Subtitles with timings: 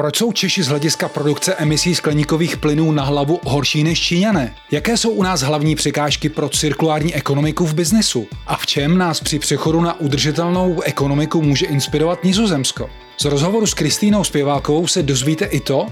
[0.00, 4.54] Proč jsou Češi z hlediska produkce emisí skleníkových plynů na hlavu horší než Číňané?
[4.70, 8.26] Jaké jsou u nás hlavní překážky pro cirkulární ekonomiku v biznesu?
[8.46, 12.90] A v čem nás při přechodu na udržitelnou ekonomiku může inspirovat Nizozemsko?
[13.20, 15.86] Z rozhovoru s Kristýnou Zpěvákovou se dozvíte i to,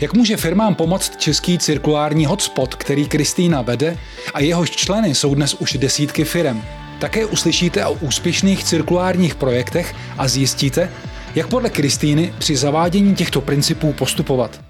[0.00, 3.98] jak může firmám pomoct český cirkulární hotspot, který Kristýna vede
[4.34, 6.64] a jehož členy jsou dnes už desítky firem.
[6.98, 10.92] Také uslyšíte o úspěšných cirkulárních projektech a zjistíte,
[11.34, 14.60] jak podle Kristýny při zavádění těchto principů postupovat?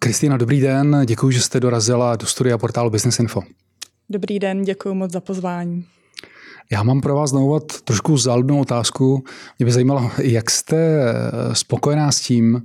[0.00, 3.42] Kristýna, dobrý den, děkuji, že jste dorazila do studia portálu Business Info.
[4.08, 5.84] Dobrý den, děkuji moc za pozvání.
[6.72, 9.24] Já mám pro vás znovu trošku záludnou otázku.
[9.58, 10.98] Mě by zajímalo, jak jste
[11.52, 12.62] spokojená s tím,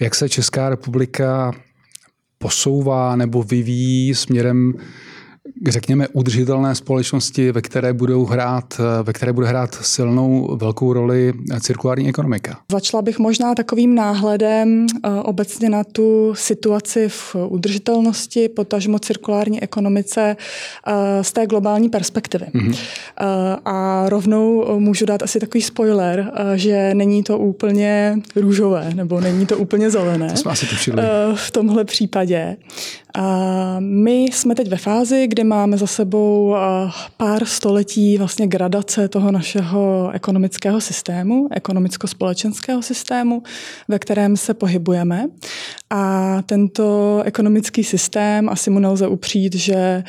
[0.00, 1.52] jak se Česká republika
[2.38, 4.72] posouvá nebo vyvíjí směrem
[5.68, 12.08] řekněme, udržitelné společnosti, ve které, budou hrát, ve které bude hrát silnou velkou roli cirkulární
[12.08, 12.58] ekonomika?
[12.72, 20.36] Začala bych možná takovým náhledem eh, obecně na tu situaci v udržitelnosti, potažmo cirkulární ekonomice
[20.86, 22.46] eh, z té globální perspektivy.
[22.54, 22.76] Mm-hmm.
[23.64, 29.58] A rovnou můžu dát asi takový spoiler, že není to úplně růžové, nebo není to
[29.58, 30.30] úplně zelené.
[30.30, 30.66] To jsme asi
[31.34, 32.56] v tomhle případě.
[33.78, 36.56] My jsme teď ve fázi, kdy máme za sebou
[37.16, 43.42] pár století vlastně gradace toho našeho ekonomického systému, ekonomicko-společenského systému,
[43.88, 45.26] ve kterém se pohybujeme.
[45.90, 50.04] A tento ekonomický systém, asi mu nelze upřít, že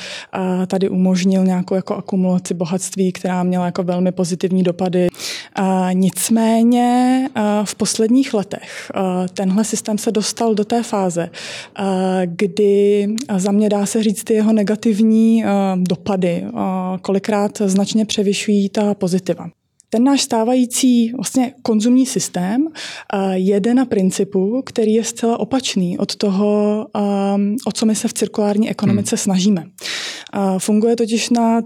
[0.67, 5.07] tady umožnil nějakou jako akumulaci bohatství, která měla jako velmi pozitivní dopady.
[5.55, 7.29] A nicméně
[7.63, 8.91] v posledních letech
[9.33, 11.29] tenhle systém se dostal do té fáze,
[12.25, 15.16] kdy za mě dá se říct ty jeho negativní
[15.75, 16.43] dopady
[17.01, 19.49] kolikrát značně převyšují ta pozitiva.
[19.89, 22.67] Ten náš stávající vlastně konzumní systém
[23.33, 26.85] jede na principu, který je zcela opačný od toho,
[27.65, 29.21] o co my se v cirkulární ekonomice hmm.
[29.23, 29.65] snažíme.
[30.57, 31.61] Funguje totiž na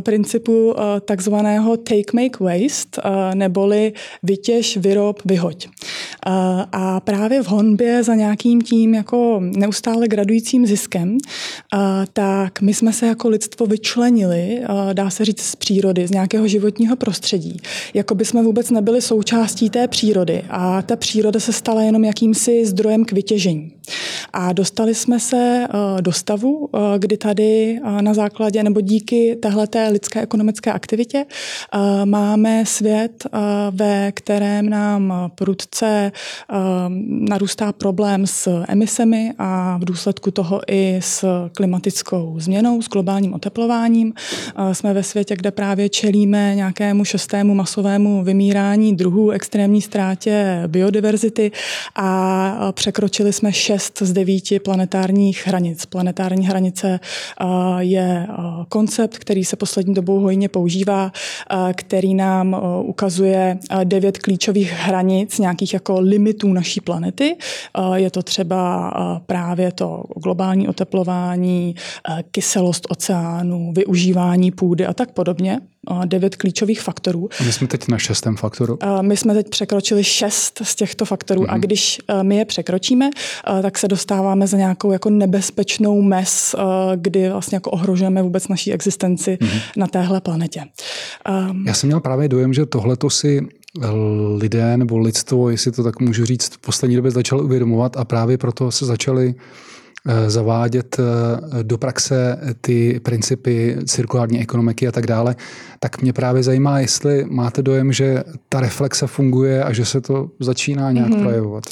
[0.00, 3.02] principu takzvaného take, make, waste,
[3.34, 3.92] neboli
[4.22, 5.68] vytěž, vyrob, vyhoď.
[6.72, 11.18] A právě v honbě za nějakým tím jako neustále gradujícím ziskem,
[12.12, 14.60] tak my jsme se jako lidstvo vyčlenili,
[14.92, 17.56] dá se říct, z přírody, z nějakého životního prostředí.
[17.94, 22.66] Jako by jsme vůbec nebyli součástí té přírody a ta příroda se stala jenom jakýmsi
[22.66, 23.72] zdrojem k vytěžení.
[24.32, 25.68] A dostali jsme se
[26.00, 26.68] do stavu,
[26.98, 31.26] kdy tady na základě nebo díky téhleté lidské ekonomické aktivitě
[32.04, 33.26] máme svět,
[33.70, 36.12] ve kterém nám prudce
[37.06, 44.12] narůstá problém s emisemi a v důsledku toho i s klimatickou změnou, s globálním oteplováním.
[44.72, 51.52] Jsme ve světě, kde právě čelíme nějakému šestému masovému vymírání druhů, extrémní ztrátě biodiverzity
[51.96, 55.86] a překročili jsme šest z devíti planetárních hranic.
[55.86, 57.00] Planetární hranice
[57.78, 58.26] je
[58.68, 61.12] koncept, který se poslední dobou hojně používá,
[61.74, 67.36] který nám ukazuje devět klíčových hranic, nějakých jako limitů naší planety.
[67.94, 68.92] Je to třeba
[69.26, 71.74] právě to globální oteplování,
[72.30, 75.60] kyselost oceánu, využívání půdy a tak podobně
[76.04, 77.28] devět klíčových faktorů.
[77.40, 78.78] A my jsme teď na šestém faktoru.
[79.00, 81.50] My jsme teď překročili šest z těchto faktorů mm-hmm.
[81.50, 81.60] a mhm.
[81.60, 83.10] když my je překročíme,
[83.62, 86.54] tak se dostáváme za nějakou jako nebezpečnou mes,
[86.96, 89.60] kdy vlastně jako ohrožujeme vůbec naší existenci mm-hmm.
[89.76, 90.64] na téhle planetě.
[91.66, 93.46] Já jsem měl právě dojem, že tohle to si
[94.36, 98.38] lidé nebo lidstvo, jestli to tak můžu říct, v poslední době začalo uvědomovat a právě
[98.38, 99.75] proto se začali Eh,
[100.26, 105.36] zavádět eh, do praxe ty principy cirkulární ekonomiky a tak dále,
[105.80, 110.30] tak mě právě zajímá, jestli máte dojem, že ta reflexe funguje a že se to
[110.40, 111.22] začíná nějak mm-hmm.
[111.22, 111.64] projevovat.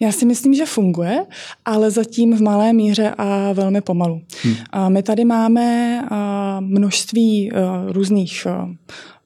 [0.00, 1.18] Já si myslím, že funguje,
[1.64, 4.20] ale zatím v malé míře a velmi pomalu.
[4.42, 4.54] Hmm.
[4.92, 6.00] My tady máme
[6.60, 7.58] množství eh,
[7.92, 8.46] různých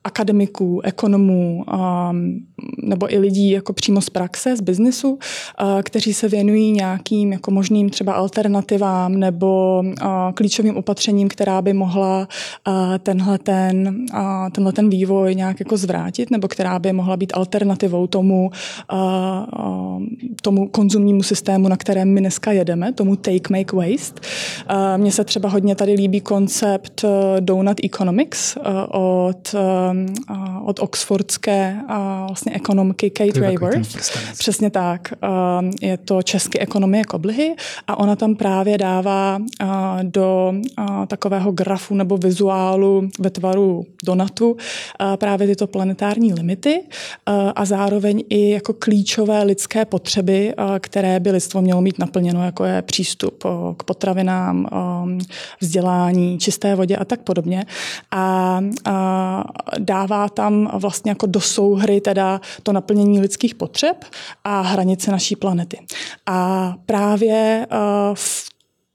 [0.05, 2.41] akademiků, ekonomů um,
[2.83, 5.19] nebo i lidí jako přímo z praxe, z biznesu, uh,
[5.83, 12.29] kteří se věnují nějakým jako možným třeba alternativám nebo uh, klíčovým opatřením, která by mohla
[12.69, 14.07] uh, tenhle ten,
[14.53, 18.51] tenhle ten vývoj nějak jako zvrátit nebo která by mohla být alternativou tomu,
[20.43, 24.21] tomu konzumnímu systému, na kterém my dneska jedeme, tomu take, make, waste.
[24.97, 27.05] Mně se třeba hodně tady líbí koncept
[27.41, 28.59] donut economics
[28.91, 29.55] od
[30.65, 31.77] od oxfordské
[32.27, 33.97] vlastně ekonomky Kate Rayworth.
[34.39, 35.13] Přesně tak.
[35.83, 37.55] Je to český ekonomie koblihy
[37.87, 39.39] a ona tam právě dává
[40.03, 40.55] do
[41.07, 44.57] takového grafu nebo vizuálu ve tvaru donatu
[45.17, 46.83] právě tyto planetární limity
[47.57, 52.83] a zároveň i jako klíčové lidské potřeby, které by lidstvo mělo mít naplněno, jako je
[52.83, 53.45] přístup
[53.77, 54.67] k potravinám,
[55.61, 57.65] vzdělání, čisté vodě a tak podobně.
[58.11, 59.45] A, a
[59.81, 64.05] dává tam vlastně jako do souhry teda to naplnění lidských potřeb
[64.45, 65.79] a hranice naší planety.
[66.27, 67.67] A právě
[68.15, 68.50] v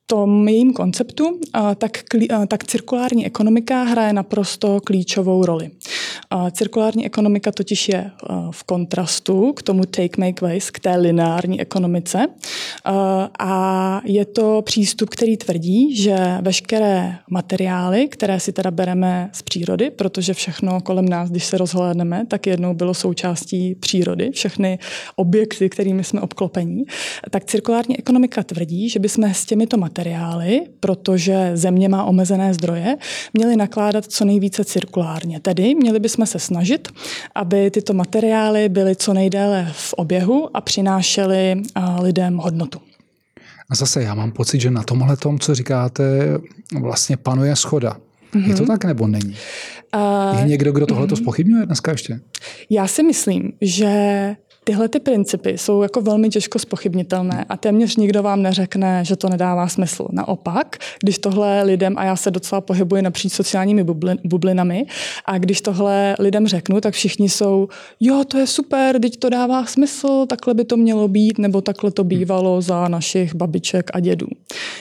[0.08, 1.40] tom jejím konceptu,
[1.78, 2.04] tak,
[2.48, 5.72] tak cirkulární ekonomika hraje naprosto klíčovou roli.
[6.52, 8.12] Cirkulární ekonomika totiž je
[8.52, 12.28] v kontrastu k tomu take, make, waste, k té lineární ekonomice.
[13.40, 19.90] A je to přístup, který tvrdí, že veškeré materiály, které si teda bereme z přírody,
[19.90, 24.80] protože všechno kolem nás, když se rozhlédneme, tak jednou bylo součástí přírody, všechny
[25.16, 26.84] objekty, kterými jsme obklopení,
[27.32, 32.98] tak cirkulární ekonomika tvrdí, že bychom s těmito materiály materiály, protože země má omezené zdroje,
[33.34, 35.40] měli nakládat co nejvíce cirkulárně.
[35.40, 36.88] Tedy měli bychom se snažit,
[37.36, 41.62] aby tyto materiály byly co nejdéle v oběhu a přinášely
[42.02, 42.80] lidem hodnotu.
[43.70, 46.04] A zase já mám pocit, že na tomhle tom, co říkáte,
[46.82, 47.98] vlastně panuje schoda.
[48.34, 48.50] Mm-hmm.
[48.50, 48.68] Je to mhm.
[48.68, 49.36] tak nebo není?
[49.96, 51.22] Uh, je někdo, kdo tohle to mm-hmm.
[51.22, 52.20] spochybňuje dneska ještě?
[52.70, 54.36] Já si myslím, že
[54.68, 59.30] Tyhle ty principy jsou jako velmi těžko spochybnitelné a téměř nikdo vám neřekne, že to
[59.30, 60.08] nedává smysl.
[60.12, 63.86] Naopak, když tohle lidem, a já se docela pohybuji napříč sociálními
[64.24, 64.86] bublinami,
[65.26, 67.68] a když tohle lidem řeknu, tak všichni jsou,
[68.00, 71.92] jo, to je super, teď to dává smysl, takhle by to mělo být, nebo takhle
[71.92, 74.28] to bývalo za našich babiček a dědů.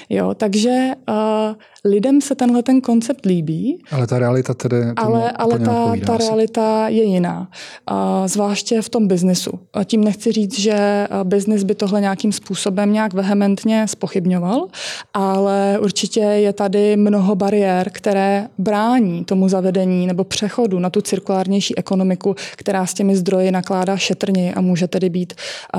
[0.09, 1.55] Jo, takže uh,
[1.85, 3.79] lidem se tenhle ten koncept líbí.
[3.91, 7.49] Ale ta realita tedy Ale, ale ta, ta realita je jiná.
[7.91, 9.51] Uh, zvláště v tom biznesu.
[9.73, 14.67] A tím nechci říct, že biznis by tohle nějakým způsobem nějak vehementně spochybňoval,
[15.15, 21.79] ale určitě je tady mnoho bariér, které brání tomu zavedení nebo přechodu na tu cirkulárnější
[21.79, 25.33] ekonomiku, která s těmi zdroji nakládá šetrně a může tedy být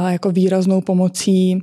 [0.08, 1.62] jako výraznou pomocí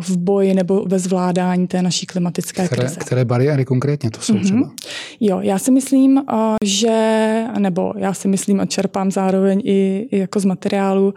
[0.00, 3.00] v boji nebo ve zvládání té naší klimatické které, krize.
[3.00, 4.44] Které bariéry konkrétně to jsou mm-hmm.
[4.44, 4.70] třeba?
[5.20, 6.22] Jo, já si myslím,
[6.64, 11.14] že, nebo já si myslím a čerpám zároveň i, i jako z materiálu,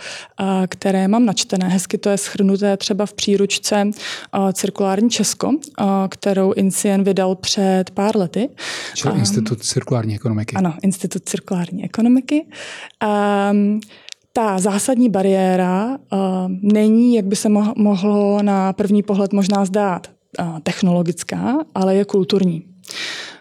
[0.67, 1.67] které mám načtené.
[1.67, 3.91] Hezky to je schrnuté třeba v příručce
[4.53, 5.51] Cirkulární Česko,
[6.09, 8.49] kterou Incien vydal před pár lety.
[8.93, 10.55] Čili Institut cirkulární ekonomiky.
[10.55, 12.45] Ano, Institut cirkulární ekonomiky.
[13.51, 13.79] Um,
[14.33, 15.97] ta zásadní bariéra uh,
[16.61, 20.07] není, jak by se mohlo na první pohled možná zdát,
[20.63, 22.63] technologická, ale je kulturní.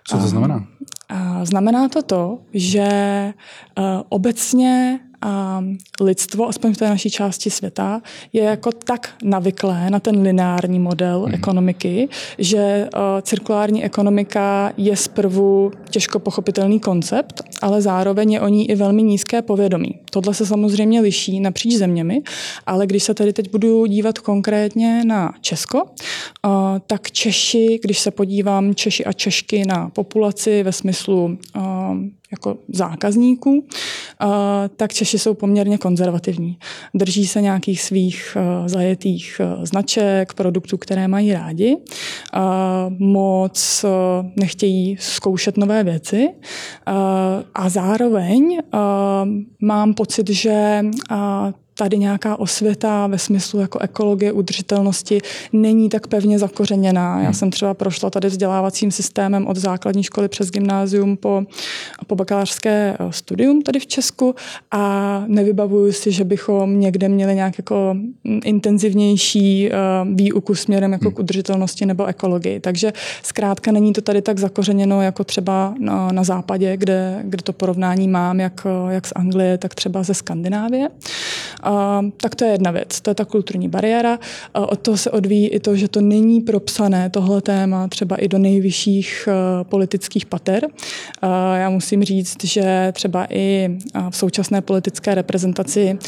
[0.09, 0.67] Co to znamená?
[1.43, 2.89] Znamená to to, že
[4.09, 5.65] obecně a
[6.01, 8.03] lidstvo, aspoň v té naší části světa,
[8.33, 11.35] je jako tak navyklé na ten lineární model hmm.
[11.35, 12.09] ekonomiky,
[12.39, 18.75] že uh, cirkulární ekonomika je zprvu těžko pochopitelný koncept, ale zároveň je o ní i
[18.75, 19.99] velmi nízké povědomí.
[20.11, 22.23] Tohle se samozřejmě liší napříč zeměmi,
[22.67, 26.51] ale když se tedy teď budu dívat konkrétně na Česko, uh,
[26.87, 31.63] tak Češi, když se podívám Češi a Češky na populaci ve smyslu uh,
[32.33, 33.67] jako zákazníků,
[34.77, 36.59] tak Češi jsou poměrně konzervativní.
[36.95, 38.37] Drží se nějakých svých
[38.67, 41.77] zajetých značek, produktů, které mají rádi.
[42.99, 43.85] Moc
[44.37, 46.29] nechtějí zkoušet nové věci.
[47.55, 48.59] A zároveň
[49.63, 50.81] mám pocit, že
[51.81, 55.21] tady nějaká osvěta ve smyslu jako ekologie, udržitelnosti
[55.53, 57.19] není tak pevně zakořeněná.
[57.19, 57.35] Já hmm.
[57.35, 61.43] jsem třeba prošla tady vzdělávacím systémem od základní školy přes gymnázium po,
[62.07, 64.35] po bakalářské eh, studium tady v Česku
[64.71, 69.77] a nevybavuju si, že bychom někde měli nějak jako mm, intenzivnější eh,
[70.15, 71.25] výuku směrem jako k hmm.
[71.25, 72.61] udržitelnosti nebo ekologii.
[72.61, 77.53] Takže zkrátka není to tady tak zakořeněno jako třeba na, na západě, kde, kde to
[77.53, 80.89] porovnání mám jak, jak z Anglie, tak třeba ze Skandinávie
[82.17, 84.19] tak to je jedna věc, to je ta kulturní bariéra.
[84.53, 88.39] Od toho se odvíjí i to, že to není propsané tohle téma třeba i do
[88.39, 90.67] nejvyšších e, politických pater.
[91.55, 93.79] Já musím říct, že třeba i
[94.11, 95.99] v současné politické reprezentaci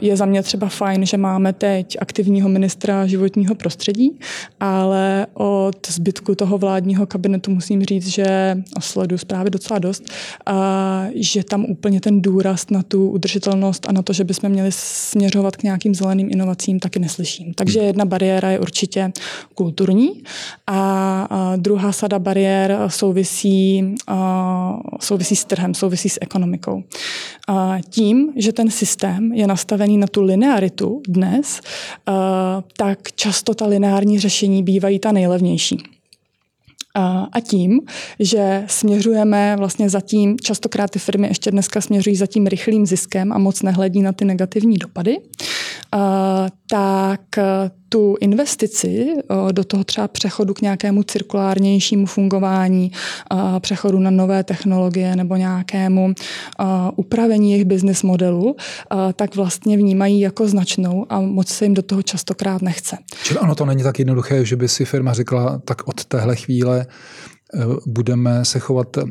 [0.00, 4.18] je za mě třeba fajn, že máme teď aktivního ministra životního prostředí,
[4.60, 10.04] ale od zbytku toho vládního kabinetu musím říct, že sleduju zprávy docela dost,
[11.14, 15.56] že tam úplně ten důraz na tu udržitelnost a na to, že bychom měli směřovat
[15.56, 17.54] k nějakým zeleným inovacím, taky neslyším.
[17.54, 19.12] Takže jedna bariéra je určitě
[19.54, 20.22] kulturní
[20.66, 23.94] a druhá sada bariér souvisí,
[25.00, 26.82] souvisí s trhem, souvisí s ekonomikou.
[27.90, 31.60] Tím, že ten systém je nastavený na tu linearitu dnes,
[32.76, 35.82] tak často ta lineární řešení bývají ta nejlevnější.
[37.32, 37.80] A tím,
[38.20, 43.32] že směřujeme vlastně za tím, častokrát ty firmy ještě dneska směřují za tím rychlým ziskem
[43.32, 45.16] a moc nehledí na ty negativní dopady,
[46.70, 47.20] tak
[47.88, 49.14] tu investici
[49.52, 52.92] do toho třeba přechodu k nějakému cirkulárnějšímu fungování,
[53.60, 56.14] přechodu na nové technologie nebo nějakému
[56.96, 58.56] upravení jejich business modelu,
[59.16, 62.98] tak vlastně vnímají jako značnou a moc se jim do toho častokrát nechce.
[63.24, 66.86] Čili ono to není tak jednoduché, že by si firma řekla, tak od téhle chvíle
[67.86, 69.04] budeme se chovat eh,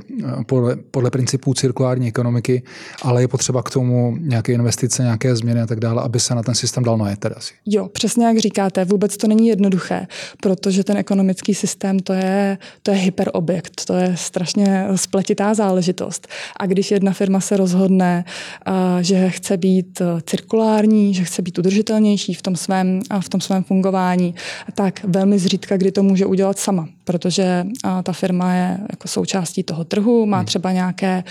[0.45, 2.63] podle, podle principů cirkulární ekonomiky,
[3.01, 6.43] ale je potřeba k tomu nějaké investice, nějaké změny a tak dále, aby se na
[6.43, 7.53] ten systém dal najet teda asi.
[7.65, 10.07] Jo, přesně jak říkáte, vůbec to není jednoduché,
[10.41, 16.27] protože ten ekonomický systém to je, to je hyperobjekt, to je strašně spletitá záležitost.
[16.59, 18.25] A když jedna firma se rozhodne,
[18.67, 18.71] eh,
[19.03, 24.35] že chce být cirkulární, že chce být udržitelnější v tom svém, v tom svém fungování,
[24.73, 27.65] tak velmi zřídka, kdy to může udělat sama, protože
[28.03, 30.45] ta firma je jako součástí toho trhu, má hmm.
[30.45, 31.23] třeba nějaké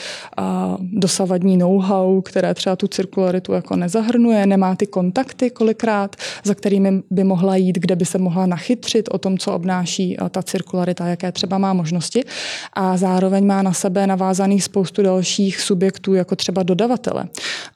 [0.81, 7.25] dosavadní know-how, které třeba tu cirkularitu jako nezahrnuje, nemá ty kontakty kolikrát, za kterými by
[7.25, 11.59] mohla jít, kde by se mohla nachytřit o tom, co obnáší ta cirkularita, jaké třeba
[11.59, 12.25] má možnosti.
[12.73, 17.25] A zároveň má na sebe navázaných spoustu dalších subjektů, jako třeba dodavatele.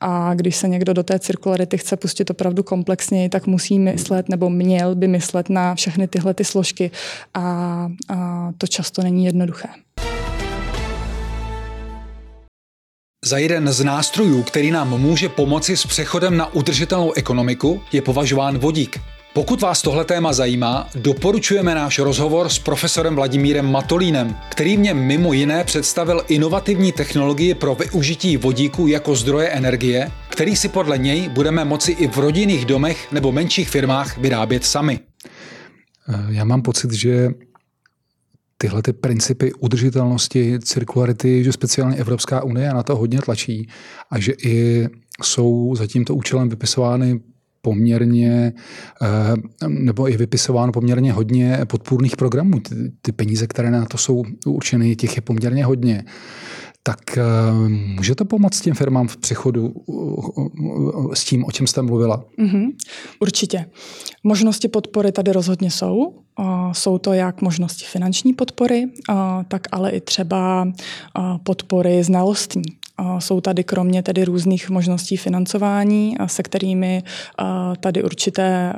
[0.01, 4.51] A když se někdo do té cirkularity chce pustit opravdu komplexněji, tak musí myslet nebo
[4.51, 6.91] měl by myslet na všechny tyhle ty složky.
[7.35, 9.69] A, a to často není jednoduché.
[13.25, 18.59] Za jeden z nástrojů, který nám může pomoci s přechodem na udržitelnou ekonomiku, je považován
[18.59, 19.01] vodík.
[19.35, 25.33] Pokud vás tohle téma zajímá, doporučujeme náš rozhovor s profesorem Vladimírem Matolínem, který mě mimo
[25.33, 31.65] jiné představil inovativní technologii pro využití vodíku jako zdroje energie, který si podle něj budeme
[31.65, 35.01] moci i v rodinných domech nebo menších firmách vyrábět sami.
[36.29, 37.29] Já mám pocit, že
[38.59, 43.69] tyhle ty principy udržitelnosti, cirkularity, že speciálně Evropská unie na to hodně tlačí
[44.11, 44.89] a že i
[45.23, 47.21] jsou za tímto účelem vypisovány
[47.63, 48.53] poměrně,
[49.03, 52.61] eh, nebo i vypisováno poměrně hodně podpůrných programů.
[52.61, 56.05] Ty, ty peníze, které na to jsou určeny, těch je poměrně hodně.
[56.89, 57.23] Tak eh,
[57.69, 59.75] může to pomoct těm firmám v přechodu
[61.15, 62.25] s tím, o čem jste mluvila?
[62.39, 62.73] Mm-hmm,
[63.21, 63.65] určitě.
[64.25, 66.15] Možnosti podpory tady rozhodně jsou.
[66.73, 68.87] Jsou to jak možnosti finanční podpory,
[69.49, 70.69] tak ale i třeba
[71.43, 72.63] podpory znalostní.
[73.19, 77.03] Jsou tady kromě tedy různých možností financování, se kterými
[77.81, 78.73] tady určité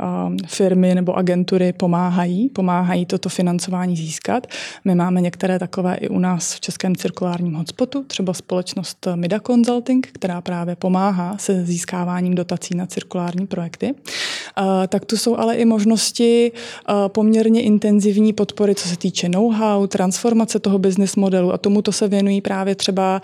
[0.47, 4.47] firmy nebo agentury pomáhají, pomáhají toto financování získat.
[4.85, 10.07] My máme některé takové i u nás v Českém cirkulárním hotspotu, třeba společnost Mida Consulting,
[10.13, 13.95] která právě pomáhá se získáváním dotací na cirkulární projekty.
[14.89, 16.53] Tak tu jsou ale i možnosti
[17.09, 22.41] poměrně intenzivní podpory, co se týče know-how, transformace toho business modelu a tomuto se věnují
[22.41, 23.23] právě třeba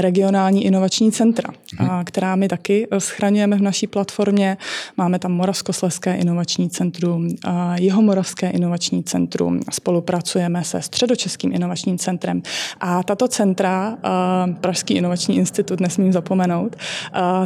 [0.00, 2.04] regionální regionální inovační centra, hmm.
[2.04, 4.56] která my taky eh, schraňujeme v naší platformě.
[4.96, 7.28] Máme tam Moravskoslezské inovační centrum,
[7.78, 12.42] Jihomoravské inovační centrum, spolupracujeme se Středočeským inovačním centrem.
[12.80, 13.98] A tato centra,
[14.60, 16.76] Pražský inovační institut, nesmím zapomenout,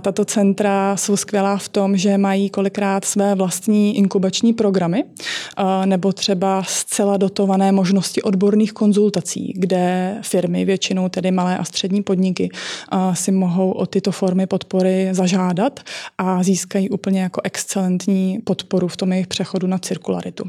[0.01, 5.05] tato centra jsou skvělá v tom, že mají kolikrát své vlastní inkubační programy
[5.85, 12.49] nebo třeba zcela dotované možnosti odborných konzultací, kde firmy, většinou tedy malé a střední podniky,
[13.13, 15.81] si mohou o tyto formy podpory zažádat
[16.19, 20.45] a získají úplně jako excelentní podporu v tom jejich přechodu na cirkularitu.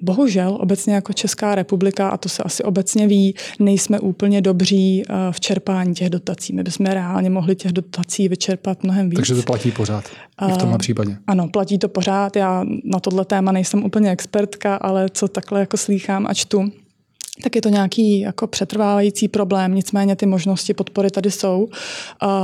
[0.00, 5.40] Bohužel obecně jako Česká republika, a to se asi obecně ví, nejsme úplně dobří v
[5.40, 6.52] čerpání těch dotací.
[6.52, 9.16] My bychom reálně mohli těch dotací vyčerpat mnohem víc.
[9.16, 10.04] Takže to platí pořád
[10.48, 11.16] i v tomhle případě.
[11.26, 12.36] Ano, platí to pořád.
[12.36, 16.72] Já na tohle téma nejsem úplně expertka, ale co takhle jako slýchám a čtu,
[17.42, 21.68] tak je to nějaký jako přetrvávající problém, nicméně ty možnosti podpory tady jsou.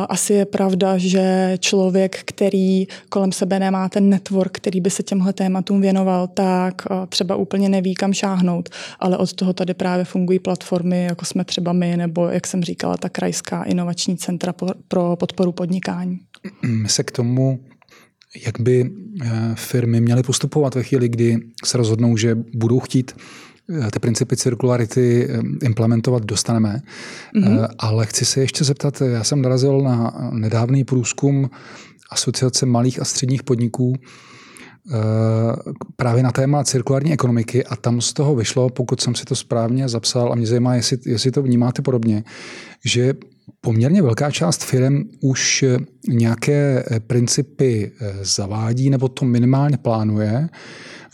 [0.08, 5.32] Asi je pravda, že člověk, který kolem sebe nemá ten network, který by se těmhle
[5.32, 8.68] tématům věnoval, tak třeba úplně neví, kam šáhnout,
[9.00, 12.96] ale od toho tady právě fungují platformy, jako jsme třeba my, nebo jak jsem říkala,
[12.96, 14.54] ta krajská inovační centra
[14.88, 16.18] pro podporu podnikání.
[16.86, 17.60] Se k tomu
[18.46, 18.90] jak by
[19.22, 23.12] eh, firmy měly postupovat ve chvíli, kdy se rozhodnou, že budou chtít
[23.92, 26.82] ty principy cirkularity eh, implementovat dostaneme.
[27.36, 27.68] Mm-hmm.
[27.78, 31.50] Ale chci se ještě zeptat, já jsem narazil na nedávný průzkum
[32.10, 34.94] asociace malých a středních podniků eh,
[35.96, 39.88] právě na téma cirkulární ekonomiky a tam z toho vyšlo, pokud jsem si to správně
[39.88, 42.24] zapsal a mě zajímá, jestli, jestli to vnímáte podobně,
[42.84, 43.14] že
[43.60, 45.64] poměrně velká část firm už
[46.08, 50.48] nějaké principy zavádí nebo to minimálně plánuje,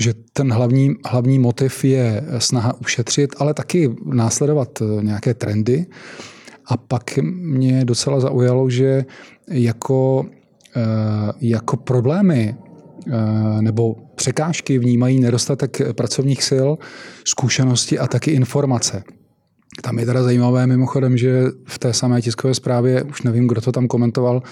[0.00, 5.86] že ten hlavní, hlavní motiv je snaha ušetřit, ale taky následovat nějaké trendy.
[6.68, 9.04] A pak mě docela zaujalo, že
[9.50, 10.26] jako,
[10.76, 10.80] eh,
[11.40, 12.56] jako problémy
[13.08, 16.68] eh, nebo překážky vnímají nedostatek pracovních sil,
[17.24, 19.02] zkušenosti a taky informace.
[19.82, 23.72] Tam je teda zajímavé mimochodem, že v té samé tiskové zprávě, už nevím, kdo to
[23.72, 24.42] tam komentoval,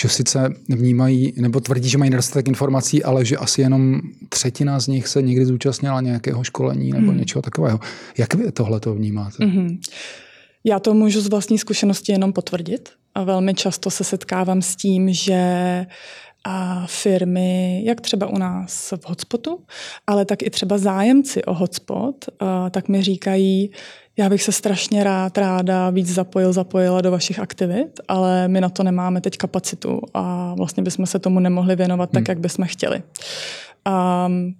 [0.00, 4.86] že sice vnímají, nebo tvrdí, že mají nedostatek informací, ale že asi jenom třetina z
[4.86, 7.18] nich se někdy zúčastnila nějakého školení nebo hmm.
[7.18, 7.80] něčeho takového.
[8.18, 9.44] Jak vy tohle to vnímáte?
[9.44, 9.78] Hmm.
[10.64, 12.88] Já to můžu z vlastní zkušenosti jenom potvrdit.
[13.14, 15.86] A velmi často se setkávám s tím, že
[16.48, 19.58] a firmy, jak třeba u nás v hotspotu,
[20.06, 22.24] ale tak i třeba zájemci o hotspot,
[22.70, 23.70] tak mi říkají,
[24.16, 28.68] já bych se strašně rád, ráda víc zapojil, zapojila do vašich aktivit, ale my na
[28.68, 32.14] to nemáme teď kapacitu a vlastně bychom se tomu nemohli věnovat hmm.
[32.14, 33.02] tak, jak bychom chtěli.
[34.26, 34.54] Um,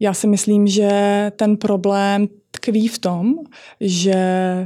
[0.00, 3.34] já si myslím, že ten problém tkví v tom,
[3.80, 4.14] že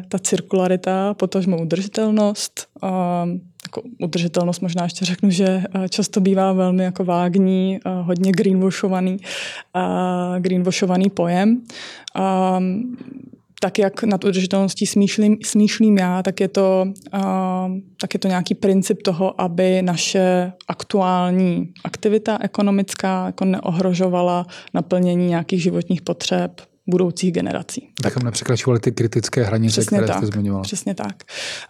[0.08, 7.04] ta cirkularita, potažmo udržitelnost, um, jako udržitelnost možná ještě řeknu, že často bývá velmi jako
[7.04, 9.16] vágní, hodně greenwashovaný,
[9.76, 11.62] uh, greenwashovaný pojem.
[12.58, 12.96] Um,
[13.64, 17.20] tak jak nad udržitelností smýšlím, smýšlím já, tak je, to, uh,
[18.00, 25.62] tak je to nějaký princip toho, aby naše aktuální aktivita ekonomická jako neohrožovala naplnění nějakých
[25.62, 27.88] životních potřeb budoucích generací.
[28.02, 30.62] Tak nepřekračovali ty kritické hranice, přesně které tak, jste zmiňovala.
[30.62, 31.22] Přesně tak.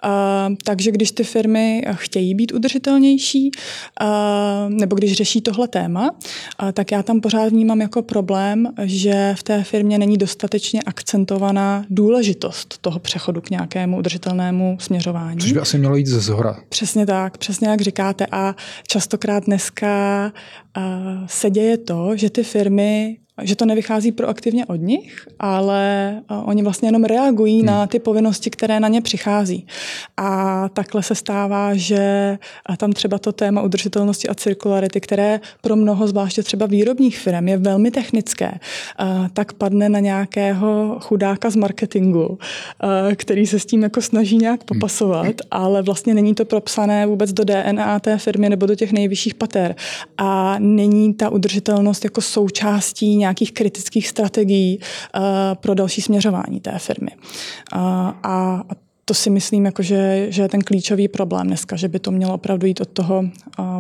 [0.05, 6.73] Uh, takže když ty firmy chtějí být udržitelnější, uh, nebo když řeší tohle téma, uh,
[6.73, 12.79] tak já tam pořád vnímám jako problém, že v té firmě není dostatečně akcentovaná důležitost
[12.81, 15.41] toho přechodu k nějakému udržitelnému směřování.
[15.41, 16.61] Což by asi mělo jít ze zhora.
[16.69, 18.27] Přesně tak, přesně jak říkáte.
[18.33, 18.55] A
[18.89, 20.33] častokrát dneska
[20.77, 20.83] uh,
[21.27, 26.15] se děje to, že ty firmy že to nevychází proaktivně od nich, ale
[26.45, 27.67] oni vlastně jenom reagují hmm.
[27.67, 29.67] na ty povinnosti, které na ně přichází.
[30.17, 32.39] A takhle se stává, že
[32.77, 37.59] tam třeba to téma udržitelnosti a cirkularity, které pro mnoho, zvláště třeba výrobních firm, je
[37.59, 38.53] velmi technické,
[39.33, 42.39] tak padne na nějakého chudáka z marketingu,
[43.17, 44.67] který se s tím jako snaží nějak hmm.
[44.67, 49.35] popasovat, ale vlastně není to propsané vůbec do DNA té firmy nebo do těch nejvyšších
[49.35, 49.75] pater.
[50.19, 55.23] A není ta udržitelnost jako součástí nějakých kritických strategií uh,
[55.55, 57.11] pro další směřování té firmy.
[57.17, 57.81] Uh,
[58.23, 58.63] a
[59.05, 62.35] to si myslím, jako že, že je ten klíčový problém dneska, že by to mělo
[62.35, 63.31] opravdu jít od toho uh,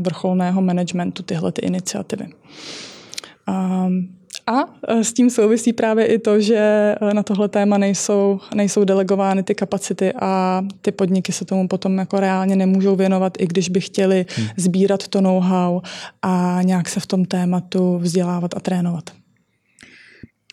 [0.00, 2.26] vrcholného managementu tyhle ty iniciativy.
[4.46, 9.54] A s tím souvisí právě i to, že na tohle téma nejsou, nejsou delegovány ty
[9.54, 14.26] kapacity a ty podniky se tomu potom jako reálně nemůžou věnovat, i když by chtěli
[14.36, 14.46] hmm.
[14.56, 15.80] sbírat to know-how
[16.22, 19.10] a nějak se v tom tématu vzdělávat a trénovat.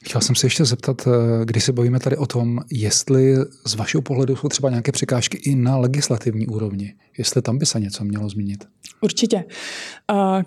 [0.05, 3.35] Chtěl jsem se ještě zeptat, eh, když se bavíme tady o tom, jestli
[3.67, 7.79] z vašeho pohledu jsou třeba nějaké překážky i na legislativní úrovni, jestli tam by se
[7.79, 8.65] něco mělo zmínit.
[9.03, 9.43] Určitě.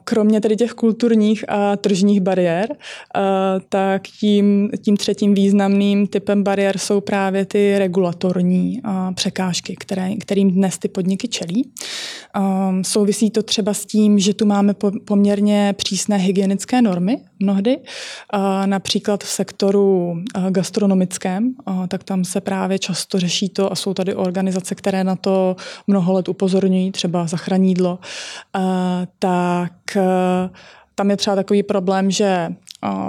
[0.04, 2.68] Kromě tedy těch kulturních a tržních bariér,
[3.68, 8.82] tak tím, tím třetím významným typem bariér jsou právě ty regulatorní
[9.14, 11.72] překážky, které, kterým dnes ty podniky čelí.
[12.82, 17.78] Souvisí to třeba s tím, že tu máme poměrně přísné hygienické normy mnohdy,
[18.66, 20.16] například v sektoru
[20.50, 21.54] gastronomickém,
[21.88, 26.12] tak tam se právě často řeší to a jsou tady organizace, které na to mnoho
[26.12, 27.98] let upozorňují, třeba zachranídlo,
[29.18, 29.72] tak
[30.94, 32.48] tam je třeba takový problém, že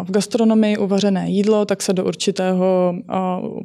[0.04, 2.96] v gastronomii uvařené jídlo, tak se do určitého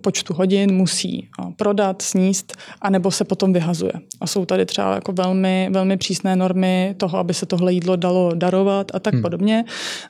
[0.01, 3.92] počtu hodin musí prodat, sníst, anebo se potom vyhazuje.
[4.20, 8.35] A jsou tady třeba jako velmi, velmi přísné normy toho, aby se tohle jídlo dalo
[8.35, 9.23] darovat a tak hmm.
[9.23, 9.64] podobně.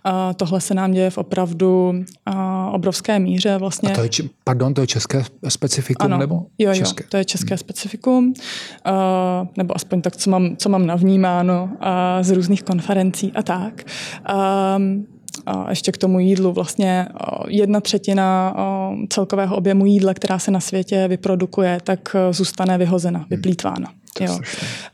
[0.04, 1.94] A tohle se nám děje v opravdu
[2.72, 3.56] obrovské míře.
[3.58, 3.92] Vlastně.
[3.92, 4.10] A to je,
[4.44, 6.04] pardon, to je české specifikum?
[6.04, 7.58] Ano, nebo jo, jo, to je české hmm.
[7.58, 8.34] specifikum.
[8.84, 13.82] A, nebo aspoň tak, co mám, co mám navnímáno a z různých konferencí a tak.
[14.24, 14.78] A,
[15.46, 17.06] a ještě k tomu jídlu vlastně
[17.48, 18.54] jedna třetina
[19.08, 23.28] celkového objemu jídla, která se na světě vyprodukuje, tak e, zůstane vyhozena, hmm.
[23.30, 23.92] vyplýtvána.
[24.20, 24.38] Jo.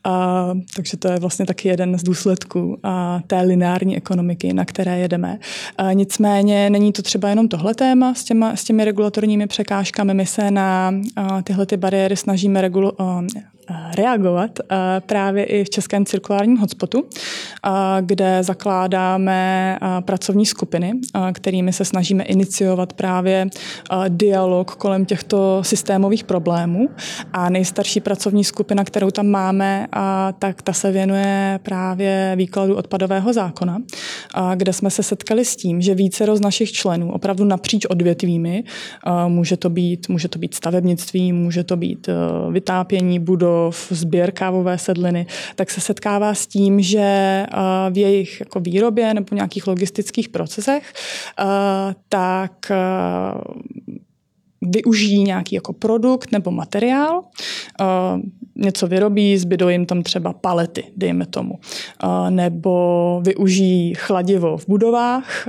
[0.04, 4.98] A, takže to je vlastně taky jeden z důsledků a, té lineární ekonomiky, na které
[4.98, 5.38] jedeme.
[5.78, 10.14] A, nicméně není to třeba jenom tohle téma s, těma, s těmi regulatorními překážkami.
[10.14, 13.24] My se na a, tyhle ty bariéry snažíme regulu, a,
[13.96, 14.60] reagovat
[15.06, 17.04] právě i v Českém cirkulárním hotspotu,
[18.00, 20.92] kde zakládáme pracovní skupiny,
[21.32, 23.46] kterými se snažíme iniciovat právě
[24.08, 26.88] dialog kolem těchto systémových problémů.
[27.32, 29.86] A nejstarší pracovní skupina, kterou tam máme,
[30.38, 33.78] tak ta se věnuje právě výkladu odpadového zákona,
[34.54, 38.64] kde jsme se setkali s tím, že více z našich členů, opravdu napříč odvětvími,
[39.28, 42.08] může to být, může to být stavebnictví, může to být
[42.50, 43.55] vytápění budov,
[43.90, 47.46] sběr kávové sedliny, tak se setkává s tím, že
[47.90, 50.92] v jejich jako výrobě nebo nějakých logistických procesech,
[52.08, 52.72] tak
[54.62, 57.22] využijí nějaký jako produkt nebo materiál,
[58.56, 61.58] něco vyrobí, zbydou jim tam třeba palety, dejme tomu,
[62.30, 65.48] nebo využijí chladivo v budovách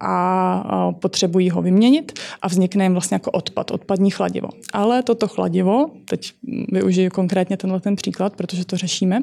[0.00, 4.48] a potřebují ho vyměnit a vznikne jim vlastně jako odpad, odpadní chladivo.
[4.72, 6.32] Ale toto chladivo, teď
[6.72, 9.20] využiju konkrétně tenhle ten příklad, protože to řešíme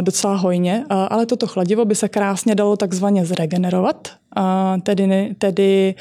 [0.00, 4.08] docela hojně, ale toto chladivo by se krásně dalo takzvaně zregenerovat,
[4.82, 5.94] tedy, tedy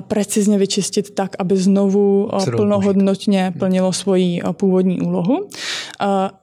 [0.00, 5.48] precizně vyčistit tak, aby znovu plnohodnotně plnilo svoji původní úlohu.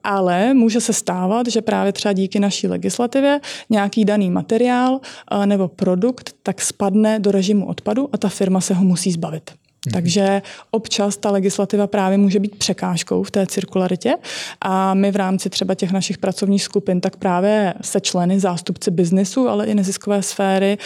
[0.04, 5.00] Ale může se stávat, že právě třeba díky naší legislativě nějaký daný materiál
[5.46, 9.52] nebo produkt tak spadne do režimu odpadu a ta firma se ho musí zbavit.
[9.86, 9.94] Mhm.
[9.94, 10.41] Takže
[10.72, 14.15] občas ta legislativa právě může být překážkou v té cirkularitě.
[14.62, 19.50] A my v rámci třeba těch našich pracovních skupin tak právě se členy, zástupci biznesu,
[19.50, 20.78] ale i neziskové sféry,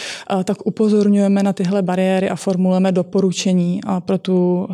[0.44, 4.68] tak upozorňujeme na tyhle bariéry a formulujeme doporučení pro tu,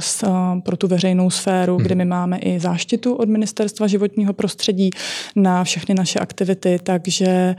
[0.62, 4.90] pro tu veřejnou sféru, kde my máme i záštitu od Ministerstva životního prostředí
[5.36, 7.56] na všechny naše aktivity, takže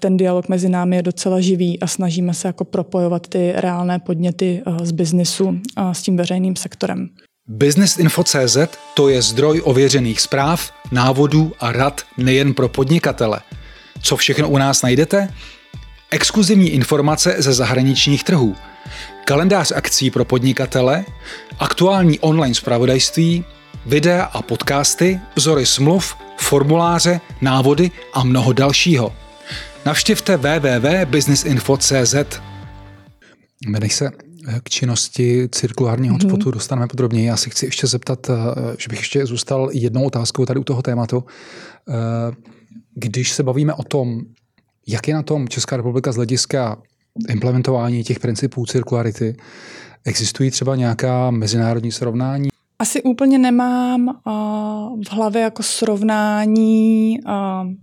[0.00, 4.62] ten dialog mezi námi je docela živý a snažíme se jako propojovat ty reálné podněty
[4.82, 5.59] z biznesu
[5.92, 7.08] s tím veřejným sektorem.
[7.48, 8.56] Businessinfo.cz
[8.94, 13.40] to je zdroj ověřených zpráv, návodů a rad nejen pro podnikatele.
[14.02, 15.34] Co všechno u nás najdete?
[16.10, 18.56] Exkluzivní informace ze zahraničních trhů,
[19.24, 21.04] kalendář akcí pro podnikatele,
[21.58, 23.44] aktuální online zpravodajství,
[23.86, 29.16] videa a podcasty, vzory smluv, formuláře, návody a mnoho dalšího.
[29.86, 32.14] Navštivte www.businessinfo.cz.
[33.66, 34.10] Než se
[34.62, 36.50] k činnosti cirkulárního mm-hmm.
[36.50, 37.26] dostaneme podrobněji.
[37.26, 38.34] Já si chci ještě zeptat, eh,
[38.78, 41.24] že bych ještě zůstal jednou otázkou tady u toho tématu.
[41.88, 41.92] Eh,
[42.94, 44.20] když se bavíme o tom,
[44.86, 46.82] jak je na tom Česká republika z hlediska
[47.28, 49.36] implementování těch principů cirkularity,
[50.04, 52.49] existují třeba nějaká mezinárodní srovnání?
[52.80, 54.20] Asi úplně nemám
[55.08, 57.18] v hlavě jako srovnání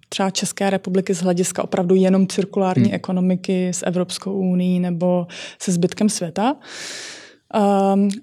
[0.10, 2.96] třeba České republiky z hlediska opravdu jenom cirkulární hmm.
[2.96, 5.28] ekonomiky s Evropskou uní nebo
[5.60, 6.56] se zbytkem světa.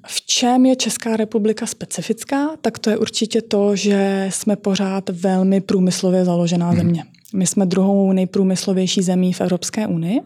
[0.07, 5.61] v čem je Česká republika specifická, tak to je určitě to, že jsme pořád velmi
[5.61, 6.77] průmyslově založená hmm.
[6.77, 7.05] země.
[7.35, 10.21] My jsme druhou nejprůmyslovější zemí v Evropské unii.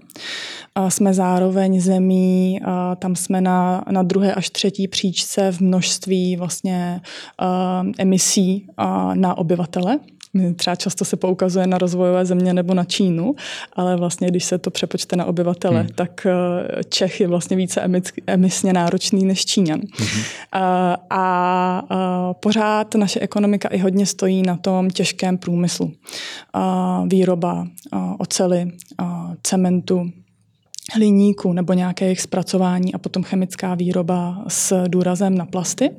[0.74, 6.36] A jsme zároveň zemí, a tam jsme na, na druhé až třetí příčce v množství
[6.36, 7.00] vlastně
[7.42, 9.98] uh, emisí uh, na obyvatele.
[10.56, 13.34] Třeba často se poukazuje na rozvojové země nebo na Čínu,
[13.72, 15.88] ale vlastně, když se to přepočte na obyvatele, hmm.
[15.94, 16.26] tak
[16.88, 17.82] Čech je vlastně více
[18.26, 19.80] emisně náročný než Číňan.
[19.98, 20.22] Hmm.
[20.52, 25.92] A, a, a pořád naše ekonomika i hodně stojí na tom těžkém průmyslu.
[26.52, 30.10] A výroba a ocely, a cementu,
[30.94, 35.90] hliníku nebo nějaké jejich zpracování a potom chemická výroba s důrazem na plasty.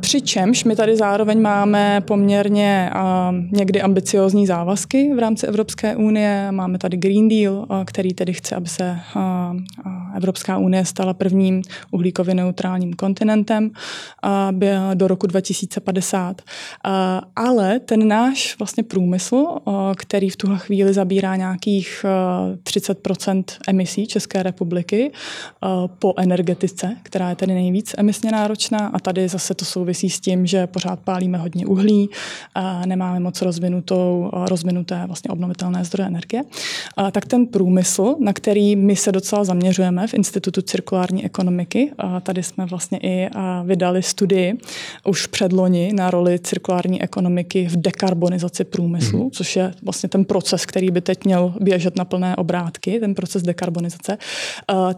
[0.00, 2.90] Přičemž my tady zároveň máme poměrně
[3.52, 6.52] někdy ambiciozní závazky v rámci Evropské unie.
[6.52, 8.98] Máme tady Green Deal, který tedy chce, aby se
[10.16, 13.70] Evropská unie stala prvním uhlíkově neutrálním kontinentem
[14.94, 16.42] do roku 2050.
[17.36, 19.44] Ale ten náš vlastně průmysl,
[19.96, 22.04] který v tuhle chvíli zabírá nějakých
[22.62, 25.12] 30% emisí České republiky
[25.98, 30.20] po energetice, která je tedy nejvíc emisně náročná a tady tady zase to souvisí s
[30.20, 32.10] tím, že pořád pálíme hodně uhlí,
[32.54, 36.42] a nemáme moc rozvinutou, rozvinuté vlastně obnovitelné zdroje energie,
[36.96, 42.20] a tak ten průmysl, na který my se docela zaměřujeme v Institutu cirkulární ekonomiky, a
[42.20, 43.28] tady jsme vlastně i
[43.64, 44.58] vydali studii
[45.04, 49.30] už předloni na roli cirkulární ekonomiky v dekarbonizaci průmyslu, mm.
[49.30, 53.42] což je vlastně ten proces, který by teď měl běžet na plné obrátky, ten proces
[53.42, 54.18] dekarbonizace,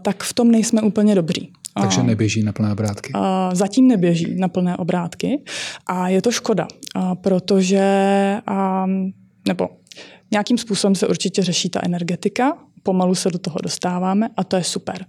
[0.03, 1.53] tak v tom nejsme úplně dobří.
[1.75, 3.13] Takže neběží na plné obrátky?
[3.53, 5.43] Zatím neběží na plné obrátky
[5.87, 6.69] a je to škoda,
[7.23, 7.83] protože
[9.49, 9.69] nebo
[10.33, 14.65] Nějakým způsobem se určitě řeší ta energetika, pomalu se do toho dostáváme a to je
[14.65, 15.07] super.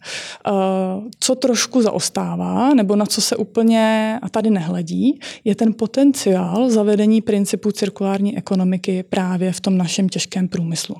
[1.19, 7.21] Co trošku zaostává, nebo na co se úplně a tady nehledí, je ten potenciál zavedení
[7.21, 10.95] principu cirkulární ekonomiky právě v tom našem těžkém průmyslu.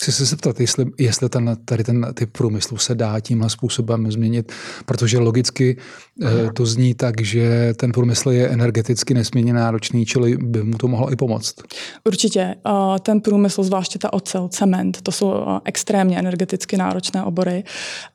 [0.00, 4.52] Chci se zeptat, jestli, jestli ten, tady ten typ průmyslu se dá tímhle způsobem změnit,
[4.86, 5.76] protože logicky
[6.22, 10.88] eh, to zní tak, že ten průmysl je energeticky nesmírně náročný, čili by mu to
[10.88, 11.54] mohlo i pomoct.
[12.04, 12.54] Určitě.
[13.02, 15.34] Ten průmysl, zvláště ta ocel, cement, to jsou
[15.64, 17.64] extrémně energeticky náročné obory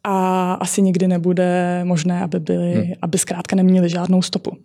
[0.03, 2.93] a asi nikdy nebude možné, aby, byly, hmm.
[3.01, 4.57] aby zkrátka neměli žádnou stopu.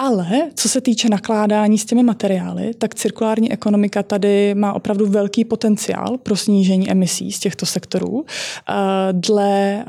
[0.00, 5.44] Ale co se týče nakládání s těmi materiály, tak cirkulární ekonomika tady má opravdu velký
[5.44, 8.24] potenciál pro snížení emisí z těchto sektorů.
[8.68, 8.74] Eh,
[9.12, 9.84] dle eh,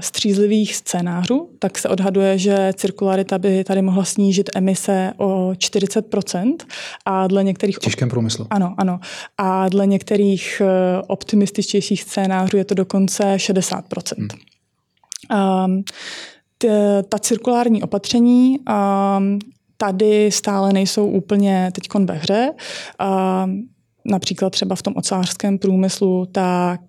[0.00, 6.56] střízlivých scénářů tak se odhaduje, že cirkularita by tady mohla snížit emise o 40%
[7.04, 7.76] a dle některých...
[7.76, 8.46] V těžkém průmyslu.
[8.50, 9.00] Ano, ano.
[9.38, 13.84] A dle některých eh, optimističtějších scénářů je to dokonce 60
[14.16, 14.28] hmm.
[15.64, 15.84] Um,
[17.08, 18.58] ta cirkulární opatření
[19.76, 22.50] tady stále nejsou úplně teď ve hře.
[24.08, 26.80] Například třeba v tom ocářském průmyslu tak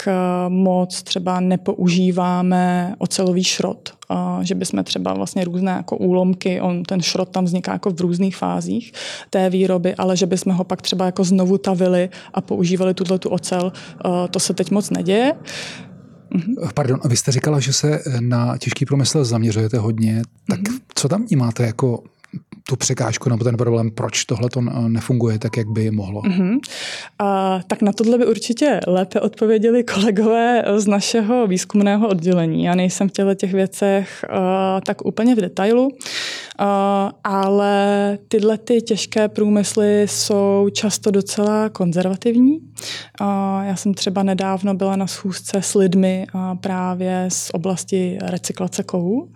[0.47, 3.93] moc třeba nepoužíváme ocelový šrot,
[4.41, 8.37] že bychom třeba vlastně různé jako úlomky, on, ten šrot tam vzniká jako v různých
[8.37, 8.93] fázích
[9.29, 13.29] té výroby, ale že bychom ho pak třeba jako znovu tavili a používali tuto tu
[13.29, 13.71] ocel,
[14.31, 15.33] to se teď moc neděje.
[16.31, 16.73] Mm-hmm.
[16.73, 20.79] Pardon, vy jste říkala, že se na těžký průmysl zaměřujete hodně, tak mm-hmm.
[20.95, 22.03] co tam vnímáte jako
[22.69, 26.21] tu překážku nebo ten problém, proč tohle to nefunguje tak, jak by mohlo?
[26.21, 26.59] Mm-hmm.
[27.19, 32.63] A, tak na tohle by určitě lépe odpověděli kolegové z našeho výzkumného oddělení.
[32.63, 34.37] Já nejsem v těchto těch věcech uh,
[34.85, 35.93] tak úplně v detailu, uh,
[37.23, 42.57] ale tyhle ty těžké průmysly jsou často docela konzervativní.
[42.57, 43.27] Uh,
[43.63, 49.29] já jsem třeba nedávno byla na schůzce s lidmi uh, právě z oblasti recyklace kovů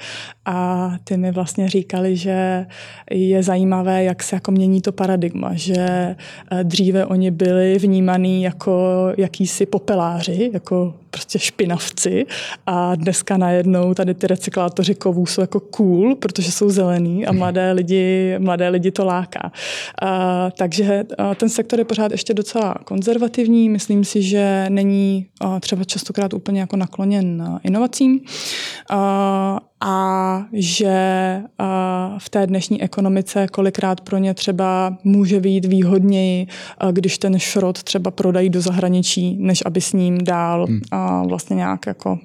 [0.45, 2.65] a ty mi vlastně říkali, že
[3.11, 6.15] je zajímavé, jak se jako mění to paradigma, že eh,
[6.63, 12.25] dříve oni byli vnímaný jako jakýsi popeláři, jako prostě špinavci
[12.65, 17.71] a dneska najednou tady ty recyklátoři kovů jsou jako cool, protože jsou zelený a mladé
[17.71, 19.51] lidi, mladé lidi to láká.
[20.01, 25.59] A, takže a ten sektor je pořád ještě docela konzervativní, myslím si, že není a,
[25.59, 28.19] třeba častokrát úplně jako nakloněn inovacím.
[28.89, 30.95] A, a že
[32.17, 36.47] v té dnešní ekonomice kolikrát pro ně třeba může být výhodněji,
[36.91, 40.81] když ten šrot třeba prodají do zahraničí, než aby s ním dál hmm.
[41.27, 42.19] Vlastně nějak jako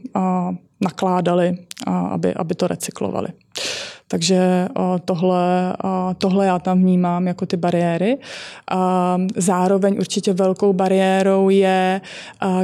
[0.81, 3.29] nakládali, aby, aby to recyklovali.
[4.09, 4.69] Takže
[5.05, 5.77] tohle,
[6.19, 8.19] tohle já tam vnímám jako ty bariéry.
[9.37, 12.01] Zároveň určitě velkou bariérou je,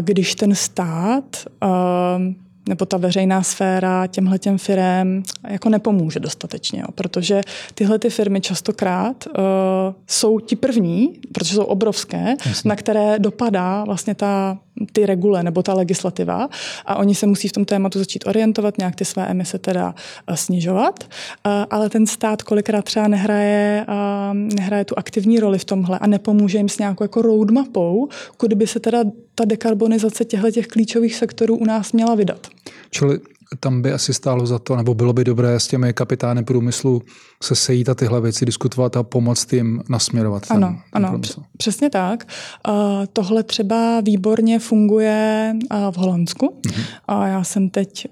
[0.01, 1.25] když ten stát
[2.69, 7.41] nebo ta veřejná sféra těmhle těm firm jako nepomůže dostatečně, jo, protože
[7.75, 9.35] tyhle ty firmy častokrát uh,
[10.07, 12.69] jsou ti první, protože jsou obrovské, Jasně.
[12.69, 14.59] na které dopadá vlastně ta
[14.93, 16.49] ty regule nebo ta legislativa
[16.87, 19.95] a oni se musí v tom tématu začít orientovat, nějak ty své emise teda
[20.29, 25.65] uh, snižovat, uh, ale ten stát kolikrát třeba nehraje, uh, nehraje tu aktivní roli v
[25.65, 30.51] tomhle a nepomůže jim s nějakou jako roadmapou, kudy by se teda ta dekarbonizace těchto
[30.51, 32.47] těch klíčových sektorů u nás měla vydat.
[32.91, 33.19] Čili
[33.61, 37.03] tam by asi stálo za to, nebo bylo by dobré s těmi kapitány průmyslu
[37.43, 40.43] se sejít a tyhle věci diskutovat a pomoct jim nasměrovat.
[40.51, 41.43] Ano, ten, ano, průmysl.
[41.57, 42.27] přesně tak.
[42.69, 42.75] Uh,
[43.13, 46.47] tohle třeba výborně funguje uh, v Holandsku.
[46.47, 47.19] Uh-huh.
[47.19, 48.07] Uh, já jsem teď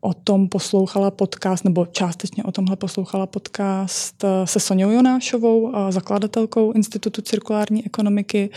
[0.00, 5.92] o tom poslouchala podcast, nebo částečně o tomhle poslouchala podcast eh, se Soňou Jonášovou, eh,
[5.92, 8.50] zakladatelkou Institutu cirkulární ekonomiky.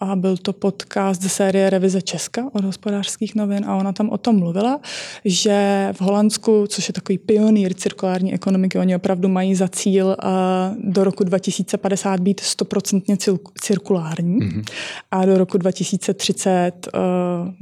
[0.00, 4.18] A byl to podcast ze série Revize Česka od hospodářských novin a ona tam o
[4.18, 4.80] tom mluvila,
[5.24, 10.26] že v Holandsku, což je takový pionýr cirkulární ekonomiky, oni opravdu mají za cíl eh,
[10.78, 13.16] do roku 2050 být stoprocentně
[13.60, 14.64] cirkulární mm-hmm.
[15.10, 16.88] a do roku 2030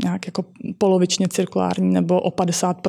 [0.05, 0.45] nějak jako
[0.79, 2.81] polovičně cirkulární nebo o 50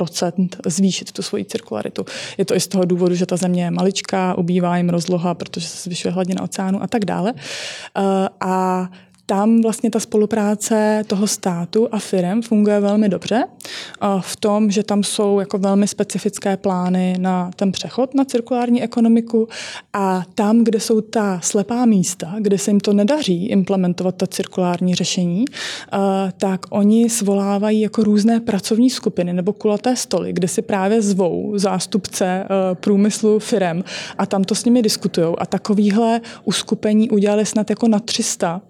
[0.65, 2.05] zvýšit tu svoji cirkularitu.
[2.37, 5.67] Je to i z toho důvodu, že ta země je maličká, ubývá jim rozloha, protože
[5.67, 7.33] se zvyšuje hladina oceánu a tak dále.
[7.37, 8.89] Eh, a
[9.25, 13.43] tam vlastně ta spolupráce toho státu a firm funguje velmi dobře
[14.21, 19.47] v tom, že tam jsou jako velmi specifické plány na ten přechod na cirkulární ekonomiku
[19.93, 24.95] a tam, kde jsou ta slepá místa, kde se jim to nedaří implementovat ta cirkulární
[24.95, 25.45] řešení,
[26.37, 32.47] tak oni svolávají jako různé pracovní skupiny nebo kulaté stoly, kde si právě zvou zástupce
[32.73, 33.83] průmyslu firem
[34.17, 35.35] a tam to s nimi diskutují.
[35.37, 38.61] A takovýhle uskupení udělali snad jako na 300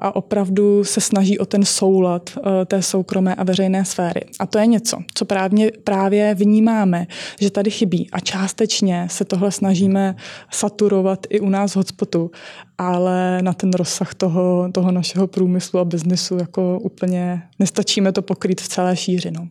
[0.00, 2.30] a opravdu se snaží o ten soulad
[2.66, 4.20] té soukromé a veřejné sféry.
[4.40, 7.06] A to je něco, co právě, právě vnímáme,
[7.40, 10.16] že tady chybí a částečně se tohle snažíme
[10.50, 12.30] saturovat i u nás v hotspotu,
[12.78, 18.60] ale na ten rozsah toho, toho našeho průmyslu a biznesu jako úplně nestačíme to pokrýt
[18.60, 19.30] v celé šíři.
[19.30, 19.48] No.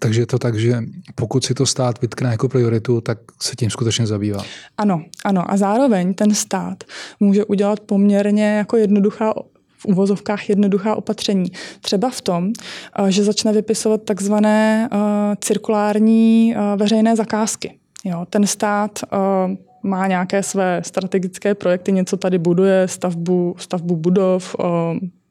[0.00, 0.82] Takže je to tak, že
[1.14, 4.44] pokud si to stát vytkne jako prioritu, tak se tím skutečně zabývá.
[4.78, 5.50] Ano, ano.
[5.50, 6.84] A zároveň ten stát
[7.20, 9.34] může udělat poměrně jako jednoduchá
[9.78, 11.52] v uvozovkách jednoduchá opatření.
[11.80, 12.52] Třeba v tom,
[12.98, 14.98] eh, že začne vypisovat takzvané uh,
[15.40, 17.78] cirkulární uh, veřejné zakázky.
[18.04, 18.98] Jo, ten stát
[19.82, 24.56] má nějaké své strategické projekty, něco tady buduje, stavbu, stavbu budov,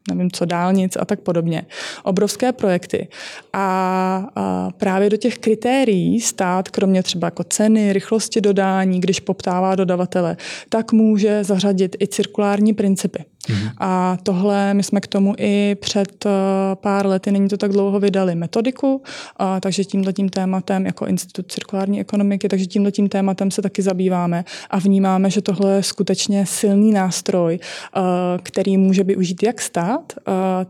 [0.07, 1.65] nevím co, dálnic a tak podobně.
[2.03, 3.07] Obrovské projekty.
[3.53, 9.75] A, a právě do těch kritérií stát, kromě třeba jako ceny, rychlosti dodání, když poptává
[9.75, 10.37] dodavatele,
[10.69, 13.25] tak může zařadit i cirkulární principy.
[13.47, 13.71] Mm-hmm.
[13.77, 16.31] A tohle my jsme k tomu i před uh,
[16.75, 21.51] pár lety, není to tak dlouho, vydali metodiku, uh, takže tímhle tím tématem jako Institut
[21.51, 26.45] cirkulární ekonomiky, takže tímhle tím tématem se taky zabýváme a vnímáme, že tohle je skutečně
[26.45, 27.59] silný nástroj,
[27.97, 28.01] uh,
[28.43, 30.13] který může využít jak stát,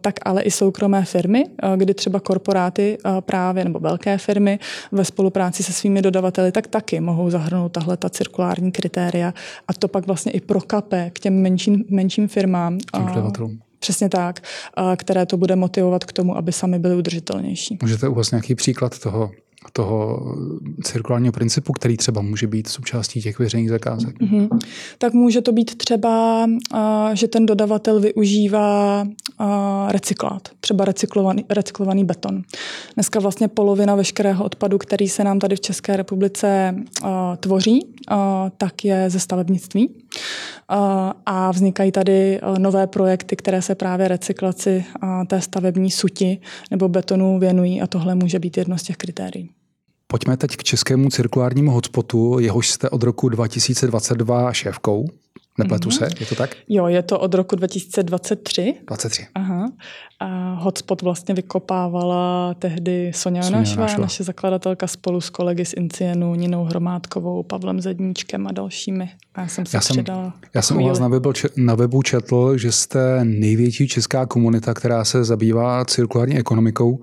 [0.02, 4.60] tak ale i soukromé firmy, kdy třeba korporáty právě nebo velké firmy
[4.92, 9.34] ve spolupráci se svými dodavateli, tak taky mohou zahrnout tahle ta cirkulární kritéria
[9.68, 12.67] a to pak vlastně i prokape k těm menším, menším firmám
[13.14, 13.58] firmám.
[13.80, 14.42] Přesně tak,
[14.96, 17.78] které to bude motivovat k tomu, aby sami byli udržitelnější.
[17.82, 19.32] Můžete uvést nějaký příklad toho,
[19.74, 20.22] toho
[20.84, 24.20] cirkulárního principu, který třeba může být součástí těch veřejných zakázek?
[24.20, 24.60] Mm-hmm.
[24.98, 26.46] Tak může to být třeba,
[27.14, 29.06] že ten dodavatel využívá
[29.88, 32.42] recyklát, třeba recyklovaný, recyklovaný beton.
[32.96, 36.76] Dneska vlastně polovina veškerého odpadu, který se nám tady v České republice
[37.40, 37.88] tvoří,
[38.58, 39.90] tak je ze stavebnictví.
[41.26, 44.86] A vznikají tady nové projekty, které se právě recyklaci
[45.28, 49.50] té stavební suti nebo betonu věnují a tohle může být jedno z těch kritérií.
[50.08, 55.08] Pojďme teď k českému cirkulárnímu hotspotu, jehož jste od roku 2022 šéfkou.
[55.58, 55.98] Nepletu mm-hmm.
[55.98, 56.56] se, je to tak?
[56.70, 58.74] Jo, je to od roku 2023.
[58.88, 59.28] 23.
[59.36, 59.72] Aha.
[60.20, 66.64] A hotspot vlastně vykopávala tehdy Sonja Jonášová, naše zakladatelka spolu s kolegy z Incienu, Ninou
[66.64, 69.10] Hromádkovou, Pavlem Zedníčkem a dalšími.
[69.36, 70.06] A já jsem se já jsem,
[70.54, 75.06] já jsem u vás na webu, na webu četl, že jste největší česká komunita, která
[75.06, 77.00] se zabývá cirkulární ekonomikou.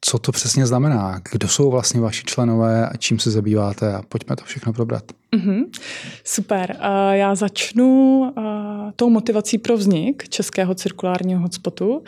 [0.00, 1.20] Co to přesně znamená?
[1.32, 3.94] Kdo jsou vlastně vaši členové a čím se zabýváte?
[3.94, 5.04] A pojďme to všechno probrat.
[5.36, 5.64] Mm-hmm.
[6.24, 6.76] Super.
[7.10, 8.32] Já začnu
[8.96, 12.02] tou motivací pro vznik Českého cirkulárního hotspotu.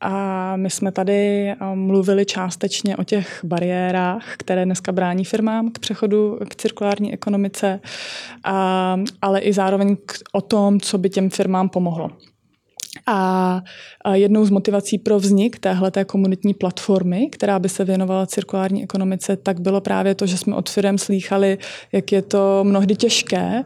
[0.00, 6.38] A my jsme tady mluvili částečně o těch bariérách, které dneska brání firmám k přechodu
[6.48, 7.80] k cirkulární ekonomice,
[9.22, 9.96] ale i zároveň
[10.32, 12.10] o tom, co by těm firmám pomohlo.
[13.06, 13.62] A
[14.12, 19.60] jednou z motivací pro vznik téhle komunitní platformy, která by se věnovala cirkulární ekonomice, tak
[19.60, 21.58] bylo právě to, že jsme od firm slýchali,
[21.92, 23.64] jak je to mnohdy těžké,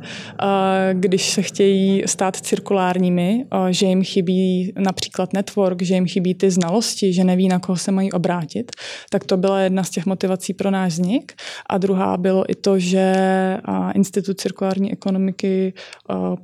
[0.92, 7.12] když se chtějí stát cirkulárními, že jim chybí například network, že jim chybí ty znalosti,
[7.12, 8.72] že neví, na koho se mají obrátit.
[9.10, 11.32] Tak to byla jedna z těch motivací pro náš vznik.
[11.70, 13.14] A druhá bylo i to, že
[13.94, 15.74] Institut cirkulární ekonomiky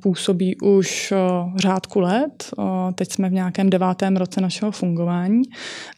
[0.01, 1.13] působí už
[1.55, 2.53] řádku let
[2.95, 5.41] Teď jsme v nějakém devátém roce našeho fungování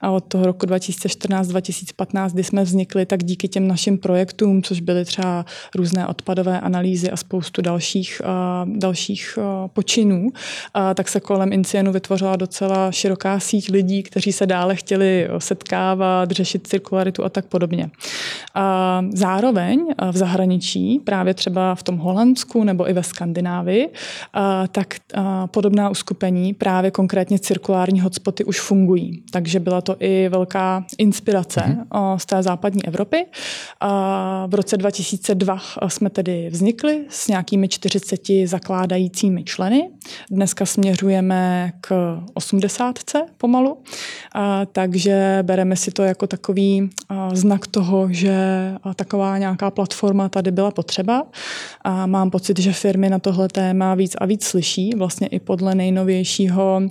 [0.02, 5.06] a od toho roku 2014-2015, kdy jsme vznikli, tak díky těm našim projektům, což byly
[5.06, 5.46] třeba
[5.76, 8.22] různé odpadové analýzy a spoustu dalších,
[8.66, 9.40] dalších
[9.74, 10.28] počinů,
[10.96, 16.68] tak se kolem Incienu vytvořila docela široká síť lidí, kteří se dále chtěli setkávat, řešit
[16.68, 17.90] cirkularitu a tak podobně.
[19.14, 23.90] Zároveň v zahraničí, právě třeba v tom Holandsku nebo i ve Skandinávii,
[24.72, 24.96] tak
[25.52, 29.24] podobná uskupení právě konkrétně cirkulární hotspoty už fungují.
[29.32, 32.18] Takže byla to i velká inspirace mm-hmm.
[32.18, 33.26] z té západní Evropy.
[34.48, 39.90] V roce 2002 jsme tedy vznikli s nějakými 40 zakládajícími členy.
[40.32, 43.00] Dneska směřujeme k 80
[43.38, 43.78] pomalu,
[44.72, 46.90] takže bereme si to jako takový
[47.34, 48.36] znak toho, že
[48.96, 51.24] taková nějaká platforma tady byla potřeba.
[51.82, 55.76] A mám pocit, že firmy na tohle téma víc a víc slyší, vlastně i podle
[55.76, 56.88] nejnovějšího takzvaného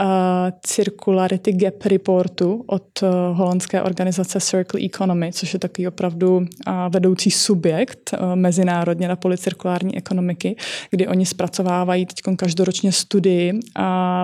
[0.00, 6.44] uh, Circularity Gap Reportu od uh, holandské organizace Circle Economy, což je takový opravdu uh,
[6.88, 10.56] vedoucí subjekt uh, mezinárodně na poli cirkulární ekonomiky,
[10.90, 13.60] kdy oni zpracovávají teď každoročně studii, uh,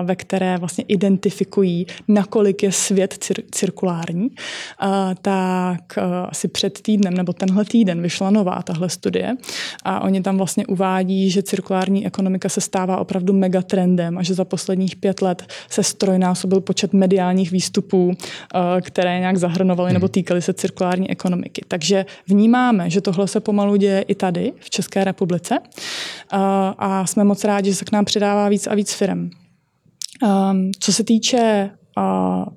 [0.03, 4.29] ve které vlastně identifikují, nakolik je svět cir- cirkulární.
[4.29, 4.89] Uh,
[5.21, 9.35] tak uh, asi před týdnem nebo tenhle týden vyšla nová tahle studie
[9.83, 14.45] a oni tam vlastně uvádí, že cirkulární ekonomika se stává opravdu megatrendem a že za
[14.45, 18.13] poslední posledních pět let se strojnásobil počet mediálních výstupů,
[18.81, 19.93] které nějak zahrnovaly hmm.
[19.93, 21.61] nebo týkaly se cirkulární ekonomiky.
[21.67, 25.59] Takže vnímáme, že tohle se pomalu děje i tady, v České republice
[26.77, 29.29] a jsme moc rádi, že se k nám přidává víc a víc firm.
[30.79, 31.69] Co se týče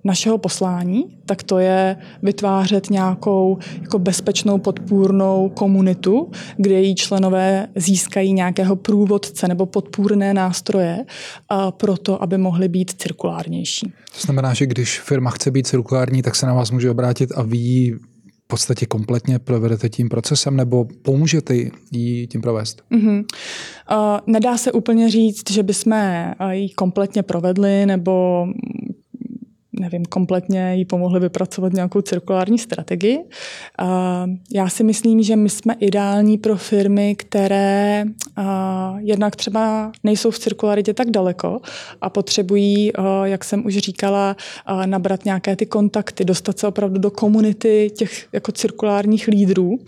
[0.05, 8.33] našeho poslání, tak to je vytvářet nějakou jako bezpečnou podpůrnou komunitu, kde její členové získají
[8.33, 11.05] nějakého průvodce nebo podpůrné nástroje
[11.71, 13.93] pro to, aby mohly být cirkulárnější.
[14.15, 17.43] To znamená, že když firma chce být cirkulární, tak se na vás může obrátit a
[17.43, 17.93] vy
[18.45, 21.55] v podstatě kompletně provedete tím procesem nebo pomůžete
[21.91, 22.83] jí tím provést?
[22.93, 23.25] Mm-hmm.
[23.91, 25.93] Uh, nedá se úplně říct, že bychom
[26.51, 28.47] ji kompletně provedli nebo
[29.81, 33.19] nevím, kompletně jí pomohli vypracovat nějakou cirkulární strategii.
[34.55, 38.05] Já si myslím, že my jsme ideální pro firmy, které
[38.99, 41.61] jednak třeba nejsou v cirkularitě tak daleko
[42.01, 42.93] a potřebují,
[43.25, 44.37] jak jsem už říkala,
[44.87, 49.79] nabrat nějaké ty kontakty, dostat se opravdu do komunity těch jako cirkulárních lídrů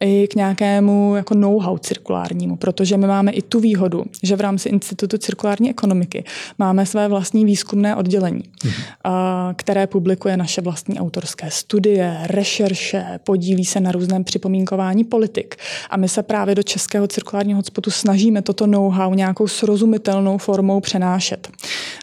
[0.00, 4.68] i k nějakému jako know-how cirkulárnímu, protože my máme i tu výhodu, že v rámci
[4.68, 6.24] Institutu cirkulární ekonomiky
[6.58, 8.42] máme své vlastní výzkumné oddělení.
[8.64, 15.56] Mhm které publikuje naše vlastní autorské studie, rešerše, podílí se na různém připomínkování politik.
[15.90, 21.48] A my se právě do Českého cirkulárního hotspotu snažíme toto know-how nějakou srozumitelnou formou přenášet.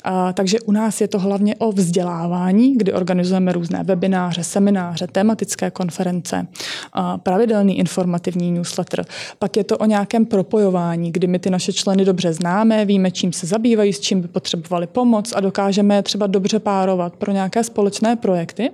[0.04, 5.72] A, takže u nás je to hlavně o vzdělávání, kdy organizujeme různé webináře, semináře, tematické
[5.72, 6.48] konference,
[6.94, 9.06] a pravidelný informativní newsletter.
[9.40, 13.34] Pak je to o nějakém propojování, kdy my ty naše členy dobře známe, víme, čím
[13.34, 17.64] se zabývají, s čím by potřebovali pomoc a dokážeme je třeba dobře párovat pro nějaké
[17.64, 18.72] společné projekty.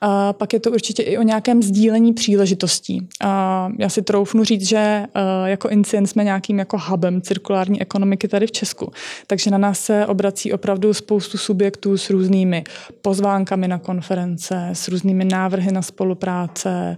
[0.00, 3.08] A pak je to určitě i o nějakém sdílení příležitostí.
[3.20, 5.06] A já si troufnu říct, že e,
[5.44, 8.92] jako Incien jsme nějakým jako hubem cirkulární ekonomiky tady v Česku.
[9.26, 12.64] Takže na nás se obrací opravdu spoustu subjektů s různými
[13.02, 16.96] pozvánkami na konference, s různými návrhy na spolupráce.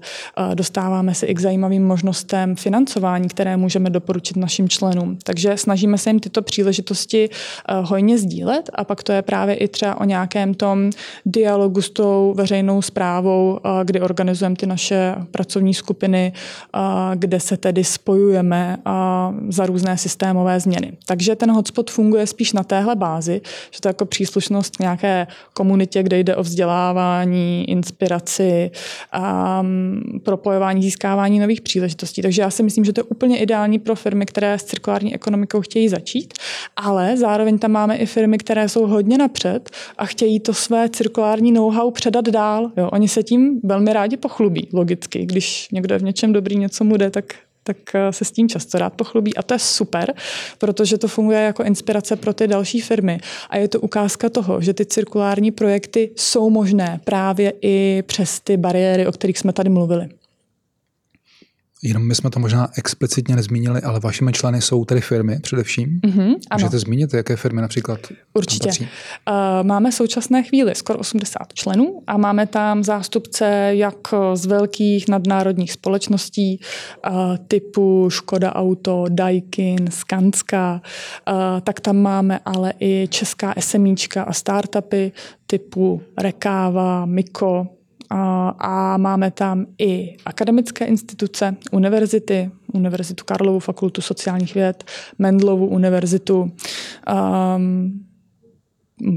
[0.54, 5.18] Dostáváme se i k zajímavým možnostem financování, které můžeme doporučit našim členům.
[5.22, 7.30] Takže snažíme se jim tyto příležitosti e,
[7.82, 10.73] hojně sdílet a pak to je právě i třeba o nějakém tom
[11.26, 16.32] dialogu s tou veřejnou zprávou, kdy organizujeme ty naše pracovní skupiny,
[17.14, 18.76] kde se tedy spojujeme
[19.48, 20.92] za různé systémové změny.
[21.06, 25.26] Takže ten hotspot funguje spíš na téhle bázi, že to je jako příslušnost k nějaké
[25.54, 28.70] komunitě, kde jde o vzdělávání, inspiraci,
[30.22, 32.22] propojování, získávání nových příležitostí.
[32.22, 35.60] Takže já si myslím, že to je úplně ideální pro firmy, které s cirkulární ekonomikou
[35.60, 36.34] chtějí začít,
[36.76, 41.52] ale zároveň tam máme i firmy, které jsou hodně napřed a chtějí to své cirkulární
[41.52, 42.70] know-how předat dál.
[42.76, 45.26] Jo, oni se tím velmi rádi pochlubí, logicky.
[45.26, 47.24] Když někdo je v něčem dobrý, něco mu jde, tak
[47.66, 49.36] tak eh, se s tím často rád pochlubí.
[49.36, 50.14] A to je super,
[50.58, 53.18] protože to funguje jako inspirace pro ty další firmy.
[53.50, 58.56] A je to ukázka toho, že ty cirkulární projekty jsou možné právě i přes ty
[58.56, 60.08] bariéry, o kterých jsme tady mluvili.
[61.86, 66.00] Jenom my jsme to možná explicitně nezmínili, ale vašimi členy jsou tedy firmy především.
[66.00, 68.00] Mm-hmm, Můžete zmínit, jaké firmy například?
[68.34, 68.68] Určitě.
[68.68, 68.86] Uh,
[69.62, 73.98] máme v současné chvíli skoro 80 členů a máme tam zástupce jak
[74.34, 76.60] z velkých nadnárodních společností
[77.10, 80.80] uh, typu Škoda Auto, Daikin, Skanska,
[81.28, 85.12] uh, tak tam máme ale i česká SMíčka a startupy
[85.46, 87.66] typu Rekáva, Miko,
[88.58, 94.84] a máme tam i akademické instituce, univerzity, Univerzitu Karlovu, Fakultu sociálních věd,
[95.18, 96.52] Mendlovu univerzitu,
[97.56, 98.04] um,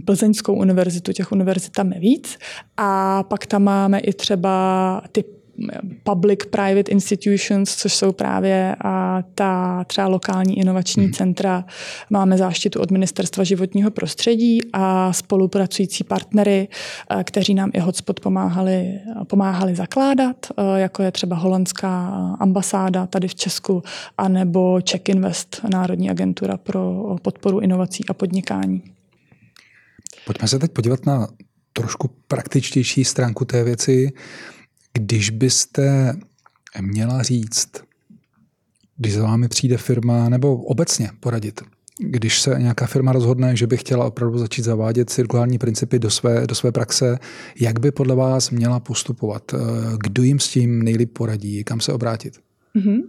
[0.06, 2.38] Plzeňskou univerzitu, těch univerzit tam je víc.
[2.78, 5.24] A pak tam máme i třeba ty
[6.03, 11.14] public-private institutions, což jsou právě a ta třeba lokální inovační hmm.
[11.14, 11.66] centra.
[12.10, 16.68] Máme záštitu od Ministerstva životního prostředí a spolupracující partnery,
[17.24, 20.45] kteří nám i hotspot pomáhali, pomáhali zakládat,
[20.76, 22.08] jako je třeba holandská
[22.39, 23.84] ambasáda tady v Česku,
[24.18, 28.82] anebo Czech Invest, Národní agentura pro podporu inovací a podnikání.
[30.26, 31.28] Pojďme se teď podívat na
[31.74, 34.12] trošku praktičtější stránku té věci.
[34.94, 36.16] Když byste
[36.82, 37.72] měla říct,
[38.98, 41.62] když za vámi přijde firma, nebo obecně poradit,
[42.00, 46.48] když se nějaká firma rozhodne, že by chtěla opravdu začít zavádět cirkulární principy do své,
[46.48, 47.20] do své praxe,
[47.60, 49.44] jak by podle vás měla postupovat?
[49.98, 51.64] Kdo jim s tím nejlíp poradí?
[51.64, 52.34] Kam se obrátit?
[52.76, 53.02] Mm-hmm.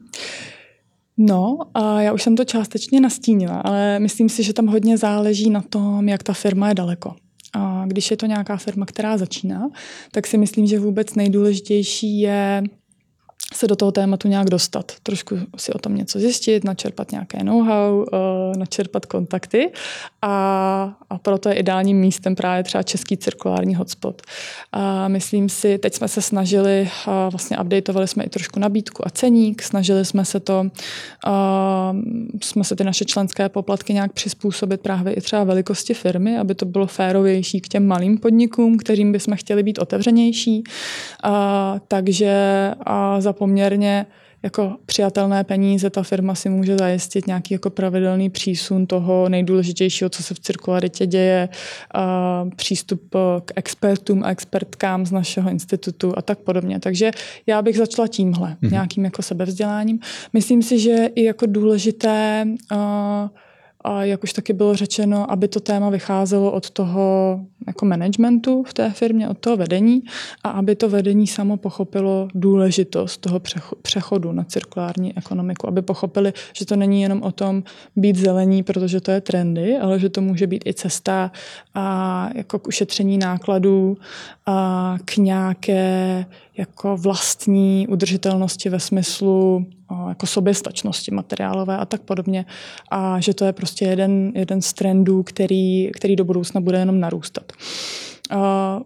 [1.17, 5.51] No, a já už jsem to částečně nastínila, ale myslím si, že tam hodně záleží
[5.51, 7.15] na tom, jak ta firma je daleko.
[7.53, 9.69] A když je to nějaká firma, která začíná,
[10.13, 12.63] tak si myslím, že vůbec nejdůležitější je
[13.55, 18.05] se do toho tématu nějak dostat, trošku si o tom něco zjistit, načerpat nějaké know-how,
[18.13, 19.73] eh, načerpat kontakty
[20.23, 24.23] a, a proto je ideálním místem právě třeba český cirkulární hotspot.
[24.73, 26.91] A myslím si, teď jsme se snažili,
[27.31, 30.71] vlastně updateovali jsme i trošku nabídku a ceník, snažili jsme se to,
[32.43, 36.67] jsme se ty naše členské poplatky nějak přizpůsobit právě i třeba velikosti firmy, aby to
[36.67, 40.65] bylo férovější k těm malým podnikům, kterým bychom chtěli být otevřenější.
[41.23, 42.35] A, takže
[42.87, 44.07] a za poměrně
[44.43, 50.23] jako přijatelné peníze ta firma si může zajistit nějaký jako pravidelný přísun toho nejdůležitějšího, co
[50.23, 51.49] se v cirkularitě děje,
[51.95, 53.15] a přístup
[53.45, 56.81] k expertům a expertkám z našeho institutu a tak podobně.
[56.81, 57.11] Takže
[57.47, 58.73] já bych začala tímhle, mm-hmm.
[58.73, 59.99] nějakým jako sebevzděláním.
[60.33, 62.79] Myslím si, že i jako důležité uh,
[63.89, 68.75] a jak už taky bylo řečeno, aby to téma vycházelo od toho jako managementu v
[68.75, 70.03] té firmě, od toho vedení
[70.45, 73.41] a aby to vedení samo pochopilo důležitost toho
[73.83, 77.63] přechodu na cirkulární ekonomiku, aby pochopili, že to není jenom o tom
[77.97, 81.33] být zelení, protože to je trendy, ale že to může být i cesta
[81.75, 83.97] a jako k ušetření nákladů
[84.47, 86.27] a k nějaké
[86.59, 89.67] jako vlastní udržitelnosti ve smyslu
[90.09, 92.47] jako soběstačnosti materiálové a tak podobně.
[92.91, 97.01] A že to je prostě jeden, jeden z trendů, který, který do budoucna bude jenom
[97.01, 97.53] narůstat.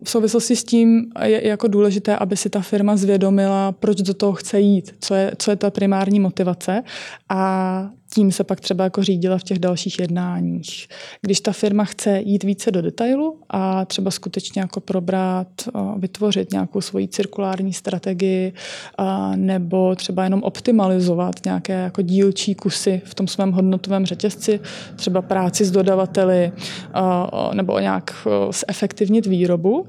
[0.04, 4.32] V souvislosti s tím je jako důležité, aby si ta firma zvědomila, proč do toho
[4.32, 6.82] chce jít, co je, co je ta primární motivace
[7.28, 10.88] a tím se pak třeba jako řídila v těch dalších jednáních.
[11.20, 15.48] Když ta firma chce jít více do detailu a třeba skutečně jako probrat,
[15.96, 18.52] vytvořit nějakou svoji cirkulární strategii
[19.34, 24.60] nebo třeba jenom optimalizovat nějaké jako dílčí kusy v tom svém hodnotovém řetězci,
[24.96, 26.52] třeba práci s dodavateli
[27.52, 28.28] nebo nějak
[28.68, 29.86] zefektivnit výrobu,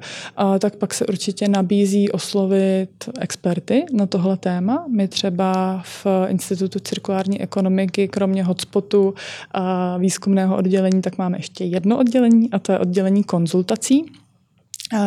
[0.60, 4.86] tak pak se určitě nabízí oslovit experty na tohle téma.
[4.90, 9.14] My třeba v Institutu cirkulární ekonomiky kromě hotspotu
[9.52, 14.06] a výzkumného oddělení, tak máme ještě jedno oddělení a to je oddělení konzultací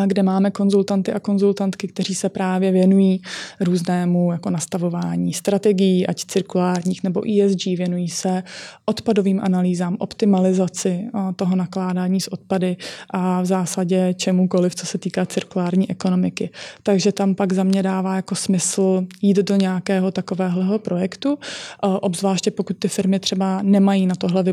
[0.07, 3.20] kde máme konzultanty a konzultantky, kteří se právě věnují
[3.61, 8.43] různému jako nastavování strategií, ať cirkulárních nebo ESG, věnují se
[8.84, 12.76] odpadovým analýzám, optimalizaci toho nakládání s odpady
[13.11, 16.51] a v zásadě čemukoliv, co se týká cirkulární ekonomiky.
[16.82, 21.39] Takže tam pak za mě dává jako smysl jít do nějakého takového projektu,
[21.82, 24.45] obzvláště pokud ty firmy třeba nemají na tohle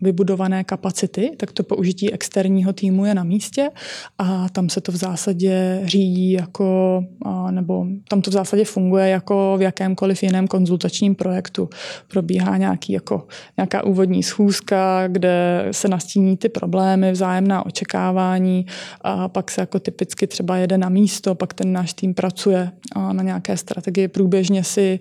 [0.00, 3.70] vybudované kapacity, tak to použití externího týmu je na místě
[4.18, 7.04] a tam se to v zásadě řídí jako,
[7.50, 11.68] nebo tam to v zásadě funguje jako v jakémkoliv jiném konzultačním projektu.
[12.08, 18.66] Probíhá nějaký, jako, nějaká úvodní schůzka, kde se nastíní ty problémy, vzájemná očekávání
[19.00, 22.70] a pak se jako typicky třeba jede na místo, pak ten náš tým pracuje
[23.12, 24.98] na nějaké strategii průběžně si,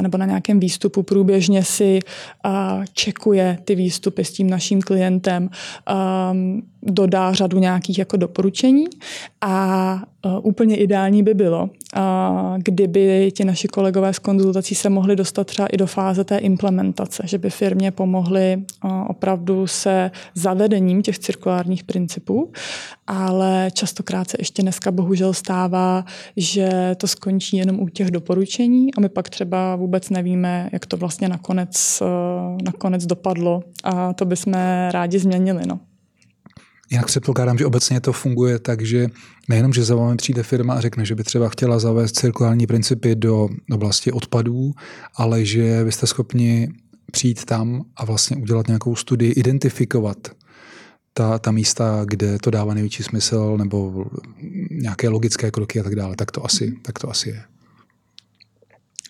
[0.00, 1.98] nebo na nějakém výstupu průběžně si
[2.92, 5.50] čekuje ty výstupy s tím naším klientem
[6.82, 8.84] dodá řadu nějakých jako doporučení
[9.40, 11.70] a uh, úplně ideální by bylo, uh,
[12.58, 17.22] kdyby ti naši kolegové z konzultací se mohli dostat třeba i do fáze té implementace,
[17.26, 22.52] že by firmě pomohli uh, opravdu se zavedením těch cirkulárních principů,
[23.06, 26.04] ale častokrát se ještě dneska bohužel stává,
[26.36, 30.96] že to skončí jenom u těch doporučení a my pak třeba vůbec nevíme, jak to
[30.96, 32.02] vlastně nakonec,
[32.64, 34.54] nakonec dopadlo a to bychom
[34.90, 35.62] rádi změnili.
[35.66, 35.80] No.
[36.90, 39.06] Jinak předpokládám, že obecně to funguje tak, že
[39.48, 43.14] nejenom, že za vámi přijde firma a řekne, že by třeba chtěla zavést cirkulární principy
[43.14, 44.72] do oblasti odpadů,
[45.14, 46.68] ale že byste schopni
[47.12, 50.18] přijít tam a vlastně udělat nějakou studii, identifikovat
[51.12, 54.06] ta, ta místa, kde to dává největší smysl, nebo
[54.70, 56.16] nějaké logické kroky a tak dále.
[56.16, 57.42] Tak to asi, tak to asi je.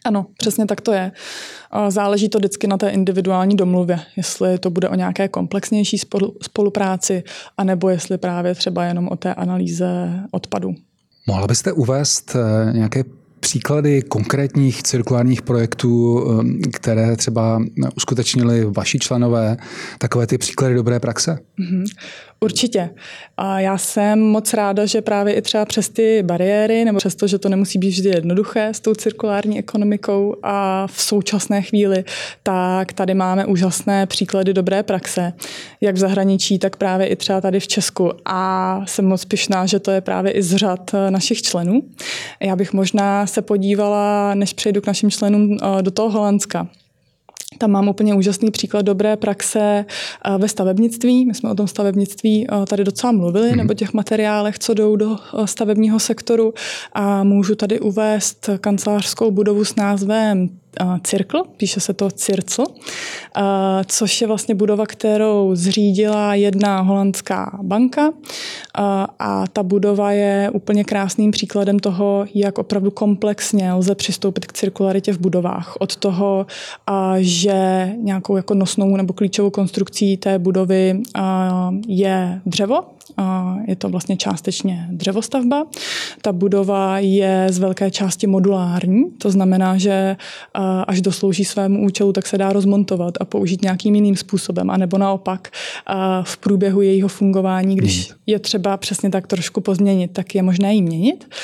[0.08, 1.12] Ano, přesně tak to je.
[1.88, 5.98] Záleží to vždycky na té individuální domluvě, jestli to bude o nějaké komplexnější
[6.42, 7.22] spolupráci,
[7.56, 9.86] anebo jestli právě třeba jenom o té analýze
[10.30, 10.74] odpadu.
[11.26, 13.04] Mohla byste uvést eh, nějaké
[13.40, 17.62] příklady konkrétních cirkulárních projektů, eh, které třeba
[17.96, 19.56] uskutečnili vaši členové,
[19.98, 21.38] takové ty příklady dobré praxe?
[21.58, 21.84] Mm-hmm.
[22.40, 22.90] Určitě.
[23.36, 27.26] A já jsem moc ráda, že právě i třeba přes ty bariéry, nebo přes to,
[27.26, 32.04] že to nemusí být vždy jednoduché s tou cirkulární ekonomikou a v současné chvíli,
[32.42, 35.32] tak tady máme úžasné příklady dobré praxe,
[35.80, 38.10] jak v zahraničí, tak právě i třeba tady v Česku.
[38.24, 41.82] A jsem moc pyšná, že to je právě i z řad našich členů.
[42.40, 46.68] Já bych možná se podívala, než přejdu k našim členům, do toho Holandska.
[47.58, 49.84] Tam mám úplně úžasný příklad dobré praxe
[50.38, 51.26] ve stavebnictví.
[51.26, 55.98] My jsme o tom stavebnictví tady docela mluvili, nebo těch materiálech, co jdou do stavebního
[55.98, 56.54] sektoru.
[56.92, 60.48] A můžu tady uvést kancelářskou budovu s názvem
[61.02, 62.64] Cirkl, píše se to Circl,
[63.86, 68.12] což je vlastně budova, kterou zřídila jedna holandská banka
[69.18, 75.12] a ta budova je úplně krásným příkladem toho, jak opravdu komplexně lze přistoupit k cirkularitě
[75.12, 75.74] v budovách.
[75.80, 76.46] Od toho,
[77.18, 81.00] že nějakou jako nosnou nebo klíčovou konstrukcí té budovy
[81.88, 82.84] je dřevo,
[83.66, 85.66] je to vlastně částečně dřevostavba.
[86.22, 90.16] Ta budova je z velké části modulární, to znamená, že
[90.86, 95.48] až doslouží svému účelu, tak se dá rozmontovat a použít nějakým jiným způsobem, anebo naopak
[96.22, 98.18] v průběhu jejího fungování, když hmm.
[98.26, 101.34] je třeba přesně tak trošku pozměnit, tak je možné ji měnit.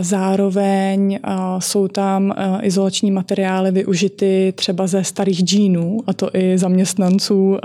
[0.00, 1.18] Zároveň
[1.58, 7.58] jsou tam izolační materiály využity třeba ze starých džínů, a to i zaměstnanců,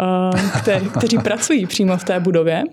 [0.98, 2.64] kteří pracují přímo v té budově.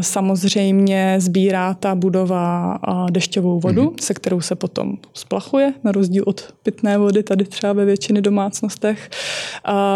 [0.00, 2.78] Samozřejmě sbírá ta budova
[3.10, 4.00] dešťovou vodu, mm-hmm.
[4.00, 9.10] se kterou se potom splachuje, na rozdíl od pitné vody tady třeba ve většině domácnostech.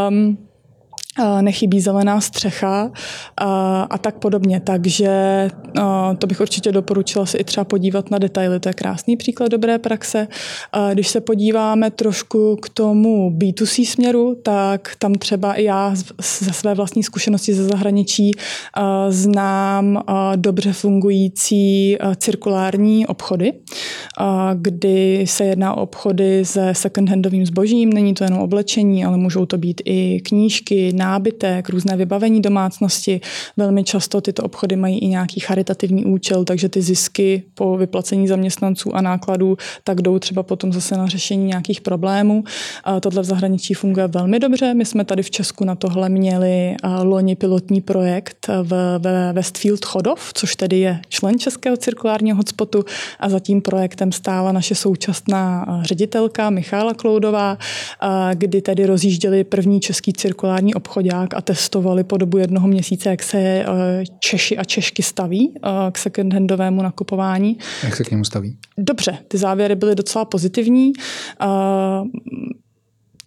[0.08, 0.38] Um,
[1.40, 2.90] nechybí zelená střecha
[3.36, 4.60] a, a tak podobně.
[4.60, 5.10] Takže
[5.80, 8.60] a, to bych určitě doporučila si i třeba podívat na detaily.
[8.60, 10.28] To je krásný příklad dobré praxe.
[10.72, 15.94] A když se podíváme trošku k tomu B2C směru, tak tam třeba i já
[16.40, 18.30] ze své vlastní zkušenosti ze zahraničí
[18.74, 23.52] a, znám a, dobře fungující a, cirkulární obchody,
[24.18, 27.92] a, kdy se jedná o obchody se second-handovým zbožím.
[27.92, 33.20] Není to jenom oblečení, ale můžou to být i knížky, nábytek, různé vybavení domácnosti.
[33.56, 38.96] Velmi často tyto obchody mají i nějaký charitativní účel, takže ty zisky po vyplacení zaměstnanců
[38.96, 42.44] a nákladů tak jdou třeba potom zase na řešení nějakých problémů.
[43.00, 44.74] Tohle v zahraničí funguje velmi dobře.
[44.74, 49.00] My jsme tady v Česku na tohle měli loni pilotní projekt v,
[49.32, 52.84] Westfield Chodov, což tedy je člen Českého cirkulárního hotspotu
[53.20, 57.58] a za tím projektem stála naše současná ředitelka Michála Kloudová,
[58.34, 63.22] kdy tedy rozjížděli první český cirkulární obchod obchodák a testovali po dobu jednoho měsíce, jak
[63.22, 63.64] se eh,
[64.18, 65.60] Češi a Češky staví eh,
[65.92, 67.58] k second-handovému nakupování.
[67.84, 68.56] Jak se k němu staví?
[68.78, 70.92] Dobře, ty závěry byly docela pozitivní
[71.40, 71.46] eh,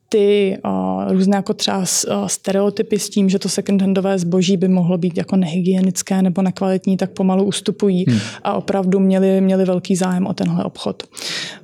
[0.09, 1.85] ty uh, různé jako třeba
[2.27, 7.11] stereotypy s tím, že to second-handové zboží by mohlo být jako nehygienické nebo nekvalitní, tak
[7.11, 8.19] pomalu ustupují hmm.
[8.43, 11.03] a opravdu měli, měli velký zájem o tenhle obchod.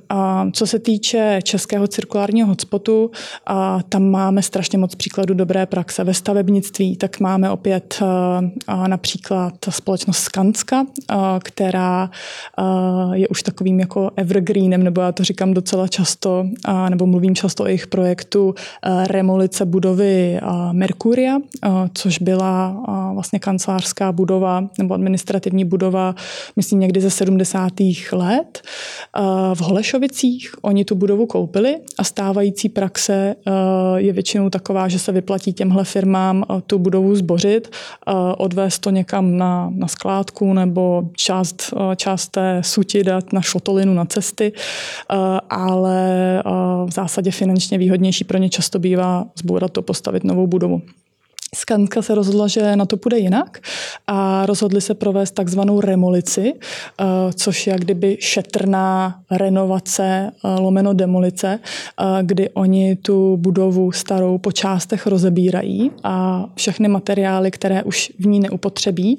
[0.08, 3.10] A co se týče českého cirkulárního hotspotu,
[3.46, 6.04] a tam máme strašně moc příkladů dobré praxe.
[6.04, 8.02] Ve stavebnictví tak máme opět
[8.86, 10.86] například společnost Skanska,
[11.44, 12.10] která
[13.12, 16.46] je už takovým jako evergreenem, nebo já to říkám docela často,
[16.88, 18.54] nebo mluvím často o jejich projektu
[19.06, 20.40] remolice budovy
[20.72, 21.38] Merkuria,
[21.94, 22.82] což byla
[23.14, 26.14] vlastně kancelářská budova nebo administrativní budova,
[26.56, 27.72] myslím někdy ze 70.
[28.12, 28.62] let
[29.54, 33.52] v Holešově Holešovicích oni tu budovu koupili a stávající praxe eh,
[33.96, 38.90] je většinou taková, že se vyplatí těmhle firmám eh, tu budovu zbořit, eh, odvést to
[38.90, 44.52] někam na, na skládku nebo část, část té suti dát na šotolinu na cesty,
[45.50, 46.42] ale
[46.86, 50.82] v zásadě finančně výhodnější pro ně často bývá zbourat to, postavit novou budovu.
[51.54, 53.58] Skanska se rozhodla, že na to půjde jinak
[54.06, 61.58] a rozhodli se provést takzvanou remolici, eh, což je kdyby šetrná renovace eh, lomeno demolice,
[61.58, 68.26] eh, kdy oni tu budovu starou po částech rozebírají a všechny materiály, které už v
[68.26, 69.16] ní neupotřebí,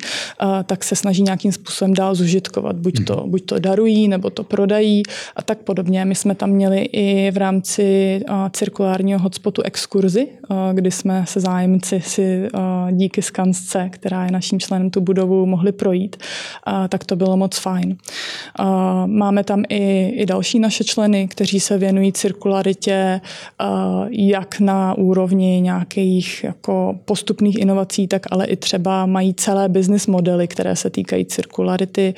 [0.65, 2.75] tak se snaží nějakým způsobem dál zužitkovat.
[2.75, 5.03] Buď to, buď to darují, nebo to prodají
[5.35, 6.05] a tak podobně.
[6.05, 8.19] My jsme tam měli i v rámci
[8.51, 10.27] cirkulárního hotspotu exkurzy,
[10.73, 12.47] kdy jsme se zájemci si si
[12.91, 16.17] díky Skansce, která je naším členem, tu budovu mohli projít,
[16.89, 17.97] tak to bylo moc fajn.
[19.05, 23.21] Máme tam i, i další naše členy, kteří se věnují cirkularitě
[24.09, 30.47] jak na úrovni nějakých jako postupných inovací, tak ale i třeba mají celé business modely,
[30.47, 32.13] které se týkají cirkularity.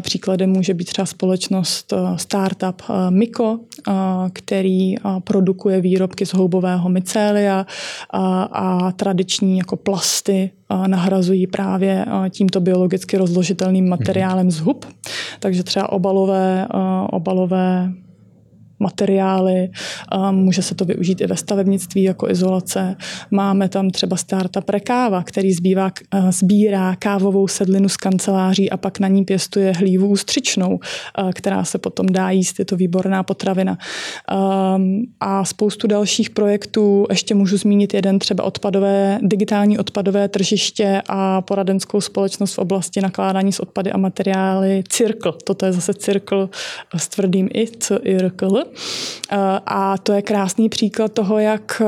[0.00, 3.58] Příkladem může být třeba společnost startup Miko,
[4.32, 4.94] který
[5.24, 7.66] produkuje výrobky z houbového mycélia
[8.10, 10.50] a, a tradiční tradiční jako plasty
[10.86, 14.86] nahrazují právě tímto biologicky rozložitelným materiálem z hub.
[15.40, 16.66] Takže třeba obalové,
[17.10, 17.92] obalové
[18.78, 19.68] materiály,
[20.30, 22.96] může se to využít i ve stavebnictví jako izolace.
[23.30, 25.90] Máme tam třeba startup Rekáva, který zbývá,
[26.30, 30.80] sbírá kávovou sedlinu z kanceláří a pak na ní pěstuje hlívu ústřičnou,
[31.34, 33.78] která se potom dá jíst, je to výborná potravina.
[35.20, 42.00] A spoustu dalších projektů, ještě můžu zmínit jeden třeba odpadové, digitální odpadové tržiště a poradenskou
[42.00, 45.32] společnost v oblasti nakládání s odpady a materiály Circle.
[45.44, 46.48] Toto je zase Circle
[46.96, 48.64] s tvrdým i, Circle.
[49.66, 51.82] A to je krásný příklad toho, jak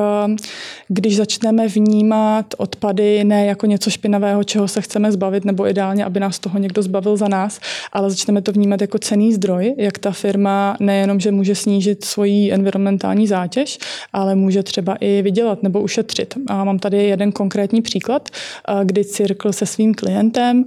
[0.89, 6.20] když začneme vnímat odpady ne jako něco špinavého, čeho se chceme zbavit, nebo ideálně, aby
[6.20, 7.61] nás toho někdo zbavil za nás,
[7.93, 12.53] ale začneme to vnímat jako cený zdroj, jak ta firma nejenom, že může snížit svoji
[12.53, 13.78] environmentální zátěž,
[14.12, 16.35] ale může třeba i vydělat nebo ušetřit.
[16.47, 18.28] A mám tady jeden konkrétní příklad,
[18.85, 20.64] kdy Circle se svým klientem,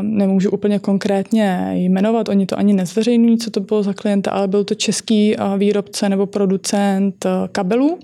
[0.00, 4.64] nemůžu úplně konkrétně jmenovat, oni to ani nezveřejňují, co to bylo za klienta, ale byl
[4.64, 5.23] to český
[5.58, 7.98] výrobce nebo producent kabelů,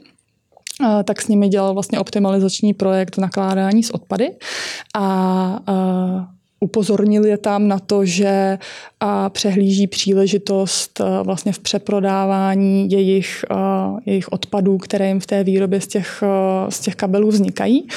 [1.04, 4.30] tak s nimi dělal vlastně optimalizační projekt nakládání s odpady.
[4.94, 5.60] A
[6.60, 8.58] upozornil je tam na to, že
[9.00, 13.44] a přehlíží příležitost vlastně v přeprodávání jejich,
[14.06, 16.22] jejich odpadů, které jim v té výrobě z těch,
[16.68, 17.88] z těch kabelů vznikají,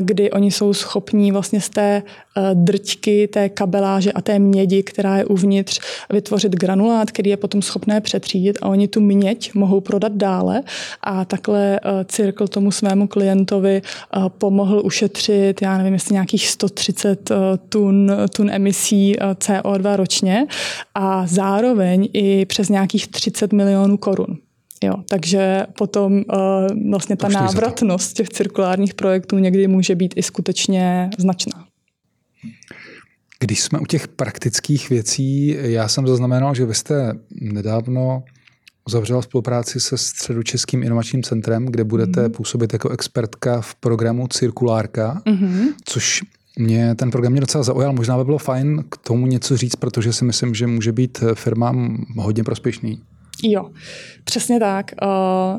[0.00, 2.02] kdy oni jsou schopní vlastně z té
[2.54, 5.80] drťky, té kabeláže a té mědi, která je uvnitř,
[6.12, 10.62] vytvořit granulát, který je potom schopné přetřídit a oni tu měď mohou prodat dále.
[11.02, 13.82] A takhle Circle tomu svému klientovi
[14.28, 17.30] pomohl ušetřit, já nevím, jestli nějakých 130
[17.68, 17.83] tun,
[18.36, 20.46] tun emisí CO2 ročně ročně
[20.94, 24.38] a zároveň i přes nějakých 30 milionů korun.
[24.84, 31.10] Jo, takže potom uh, vlastně ta návratnost těch cirkulárních projektů někdy může být i skutečně
[31.18, 31.64] značná.
[33.40, 38.22] Když jsme u těch praktických věcí, já jsem zaznamenal, že vy jste nedávno
[38.88, 42.32] uzavřela spolupráci se Středočeským inovačním centrem, kde budete mm.
[42.32, 45.68] působit jako expertka v programu Cirkulárka, mm-hmm.
[45.84, 46.22] což
[46.58, 47.92] mě ten program mě docela zaujal.
[47.92, 52.04] Možná by bylo fajn k tomu něco říct, protože si myslím, že může být firmám
[52.16, 53.02] hodně prospěšný.
[53.42, 53.70] Jo,
[54.24, 54.90] přesně tak.
[55.02, 55.08] Uh,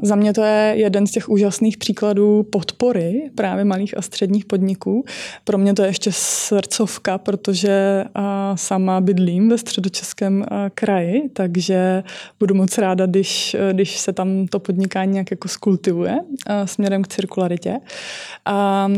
[0.04, 5.06] za mě to je jeden z těch úžasných příkladů podpory právě malých a středních podniků.
[5.44, 8.24] Pro mě to je ještě srdcovka, protože uh,
[8.56, 12.04] sama bydlím ve středočeském uh, kraji, takže
[12.40, 16.20] budu moc ráda, když, když se tam to podnikání nějak jako skultivuje
[16.66, 17.78] směrem k cirkularitě.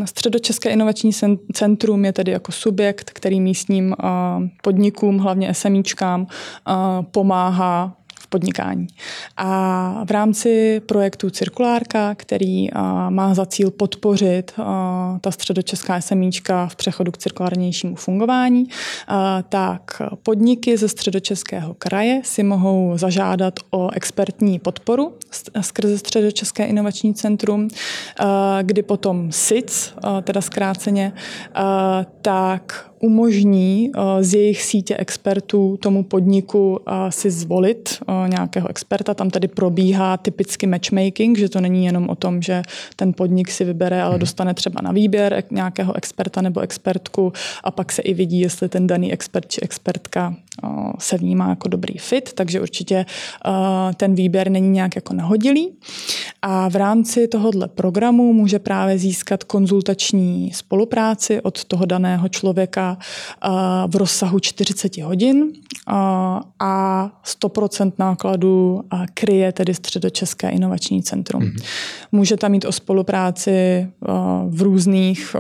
[0.05, 1.11] Středočeské inovační
[1.53, 3.95] centrum je tedy jako subjekt, který místním
[4.63, 6.28] podnikům, hlavně SMIčkám,
[7.11, 7.96] pomáhá
[8.30, 8.88] podnikání.
[9.38, 12.67] A v rámci projektu Cirkulárka, který
[13.09, 14.53] má za cíl podpořit
[15.21, 18.65] ta středočeská SMíčka v přechodu k cirkulárnějšímu fungování,
[19.49, 25.13] tak podniky ze středočeského kraje si mohou zažádat o expertní podporu
[25.61, 27.67] skrze Středočeské inovační centrum,
[28.61, 31.13] kdy potom SIC, teda zkráceně,
[32.21, 39.13] tak umožní eh, z jejich sítě expertů tomu podniku eh, si zvolit eh, nějakého experta.
[39.13, 42.61] Tam tedy probíhá typicky matchmaking, že to není jenom o tom, že
[42.95, 44.19] ten podnik si vybere, ale mhm.
[44.19, 47.33] dostane třeba na výběr nějakého experta nebo expertku
[47.63, 50.35] a pak se i vidí, jestli ten daný expert či expertka
[50.99, 53.05] se vnímá jako dobrý fit, takže určitě
[53.97, 55.73] ten výběr není nějak jako nahodilý.
[56.41, 62.86] A v rámci tohohle programu může právě získat konzultační spolupráci od toho daného člověka
[63.88, 65.45] v rozsahu 40 hodin
[66.59, 67.09] a
[67.41, 68.81] 100% nákladů
[69.13, 71.43] kryje tedy Středočeské inovační centrum.
[71.43, 71.63] Mm-hmm.
[72.11, 73.88] Může tam mít o spolupráci
[74.49, 75.35] v různých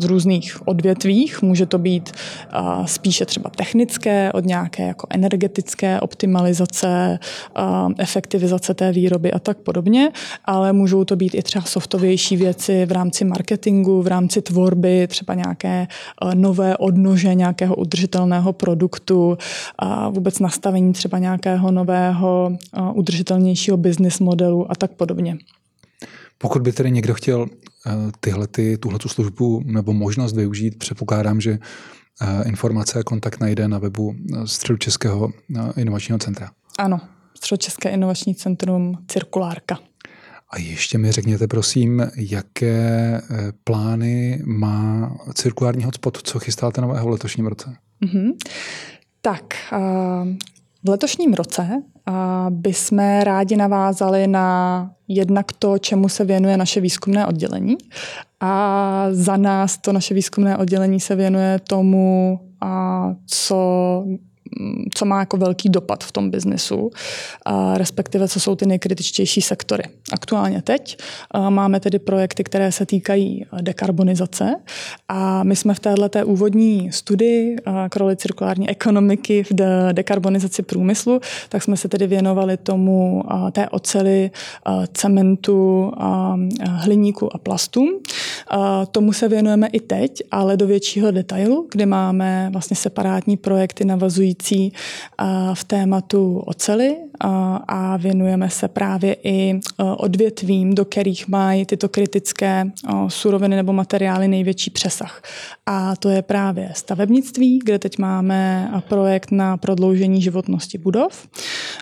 [0.00, 1.42] v různých odvětvích.
[1.42, 7.18] Může to být uh, spíše třeba technické, od nějaké jako energetické optimalizace,
[7.58, 10.10] uh, efektivizace té výroby a tak podobně,
[10.44, 15.34] ale můžou to být i třeba softovější věci v rámci marketingu, v rámci tvorby, třeba
[15.34, 15.86] nějaké
[16.24, 19.38] uh, nové odnože nějakého udržitelného produktu,
[19.78, 22.52] a vůbec nastavení třeba nějakého nového
[22.94, 25.38] udržitelnějšího business modelu a tak podobně.
[26.38, 31.58] Pokud by tedy někdo chtěl eh, tyhle, ty, tuhletu službu nebo možnost využít, předpokládám, že
[32.22, 35.30] eh, informace a kontakt najde na webu eh, Středočeského
[35.76, 36.50] inovačního centra.
[36.78, 37.00] Ano,
[37.36, 39.78] Středočeské inovační centrum Cirkulárka.
[40.50, 43.20] A ještě mi řekněte, prosím, jaké
[43.64, 47.74] plány má cirkulární hotspot, co chystáte nového v letošním roce?
[48.04, 48.32] Mm-hmm.
[49.22, 49.44] Tak,
[50.84, 51.82] v letošním roce
[52.50, 57.76] bychom rádi navázali na jednak to, čemu se věnuje naše výzkumné oddělení.
[58.40, 62.40] A za nás to naše výzkumné oddělení se věnuje tomu,
[63.26, 64.04] co
[64.94, 66.90] co má jako velký dopad v tom biznesu,
[67.44, 69.84] a respektive co jsou ty nejkritičtější sektory.
[70.12, 70.98] Aktuálně teď
[71.48, 74.54] máme tedy projekty, které se týkají dekarbonizace
[75.08, 77.56] a my jsme v této úvodní studii
[77.88, 79.52] k roli cirkulární ekonomiky v
[79.92, 83.22] dekarbonizaci průmyslu, tak jsme se tedy věnovali tomu
[83.52, 84.30] té oceli,
[84.92, 85.92] cementu,
[86.60, 87.88] hliníku a plastům.
[88.90, 94.39] Tomu se věnujeme i teď, ale do většího detailu, kde máme vlastně separátní projekty navazující
[95.54, 97.09] v tématu ocely
[97.68, 99.60] a věnujeme se právě i
[99.96, 102.70] odvětvím, do kterých mají tyto kritické
[103.08, 105.22] suroviny nebo materiály největší přesah.
[105.66, 111.28] A to je právě stavebnictví, kde teď máme projekt na prodloužení životnosti budov.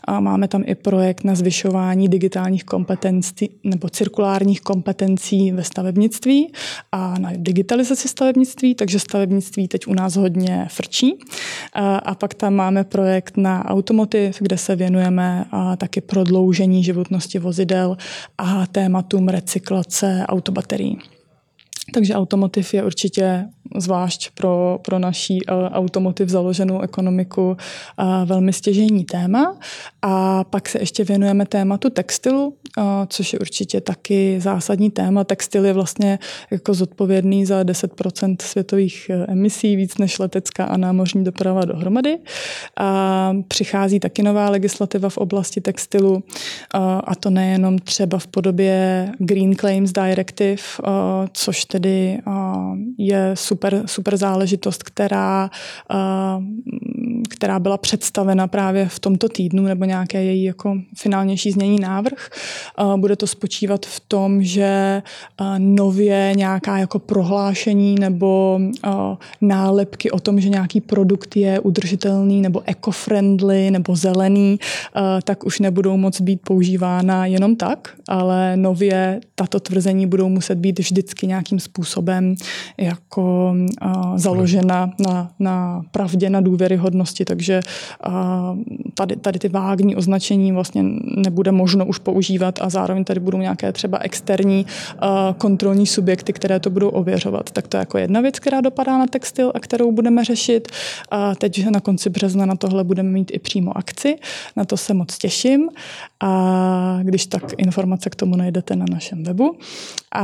[0.04, 6.52] A máme tam i projekt na zvyšování digitálních kompetencí nebo cirkulárních kompetencí ve stavebnictví
[6.92, 11.18] a na digitalizaci stavebnictví, takže stavebnictví teď u nás hodně frčí.
[12.02, 15.27] A pak tam máme projekt na automotiv, kde se věnujeme
[15.76, 17.96] taky prodloužení životnosti vozidel
[18.38, 20.98] a tématům recyklace autobaterií.
[21.94, 29.04] Takže automotiv je určitě zvlášť pro, pro naší uh, automotiv založenou ekonomiku uh, velmi stěžení
[29.04, 29.56] téma.
[30.02, 35.24] A pak se ještě věnujeme tématu textilu, uh, což je určitě taky zásadní téma.
[35.24, 36.18] Textil je vlastně
[36.50, 42.18] jako zodpovědný za 10% světových emisí, víc než letecká a námořní doprava dohromady.
[42.76, 46.22] A přichází taky nová legislativa v oblasti textilu
[47.04, 50.62] a to nejenom třeba v podobě Green Claims Directive,
[51.32, 51.77] což tedy
[52.98, 55.50] je super super, záležitost, která,
[57.30, 62.30] která byla představena právě v tomto týdnu, nebo nějaké její jako finálnější znění návrh.
[62.96, 65.02] Bude to spočívat v tom, že
[65.58, 68.60] nově nějaká jako prohlášení nebo
[69.40, 74.58] nálepky o tom, že nějaký produkt je udržitelný nebo eco-friendly nebo zelený,
[75.24, 80.78] tak už nebudou moc být používána jenom tak, ale nově tato tvrzení budou muset být
[80.78, 82.34] vždycky nějakým způsobem
[82.78, 83.54] jako
[84.16, 87.60] založena na, na pravdě, na důvěryhodnosti, takže
[88.94, 90.82] tady, tady ty vágní označení vlastně
[91.16, 94.66] nebude možno už používat a zároveň tady budou nějaké třeba externí
[95.38, 97.50] kontrolní subjekty, které to budou ověřovat.
[97.50, 100.68] Tak to je jako jedna věc, která dopadá na textil a kterou budeme řešit.
[101.10, 104.16] A teď na konci března na tohle budeme mít i přímo akci,
[104.56, 105.68] na to se moc těším
[106.20, 109.56] a když tak informace k tomu najdete na našem webu.
[110.12, 110.22] A,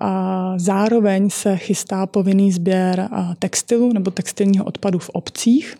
[0.00, 5.76] a zároveň se chystá povinný sběr textilu nebo textilního odpadu v obcích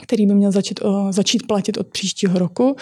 [0.00, 0.80] který by měl začít,
[1.10, 2.76] začít platit od příštího roku.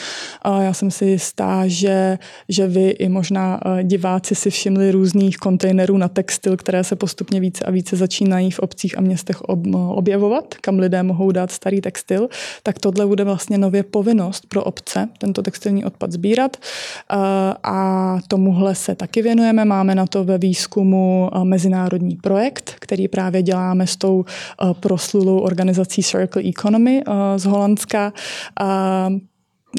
[0.60, 6.08] Já jsem si jistá, že, že vy i možná diváci si všimli různých kontejnerů na
[6.08, 9.40] textil, které se postupně více a více začínají v obcích a městech
[9.88, 12.28] objevovat, kam lidé mohou dát starý textil,
[12.62, 16.56] tak tohle bude vlastně nově povinnost pro obce, tento textilní odpad sbírat.
[17.62, 19.64] A tomuhle se taky věnujeme.
[19.64, 24.24] Máme na to ve výzkumu mezinárodní projekt, který právě děláme s tou
[24.80, 27.02] proslulou organizací Circle Economy,
[27.36, 28.12] z Holandska.
[28.60, 29.08] A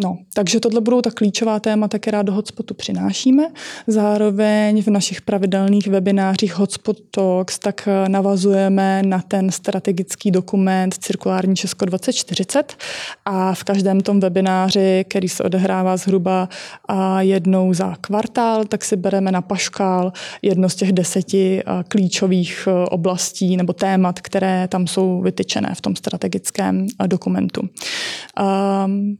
[0.03, 3.43] No, takže tohle budou ta klíčová témata, která do hotspotu přinášíme.
[3.87, 11.55] Zároveň v našich pravidelných webinářích Hotspot Talks tak eh, navazujeme na ten strategický dokument Cirkulární
[11.55, 12.73] Česko 2040
[13.25, 16.49] a v každém tom webináři, který se odehrává zhruba
[17.19, 22.89] jednou za kvartál, tak si bereme na paškál jedno z těch deseti eh, klíčových eh,
[22.89, 27.61] oblastí nebo témat, které tam jsou vytyčené v tom strategickém dokumentu.
[28.85, 29.17] Um,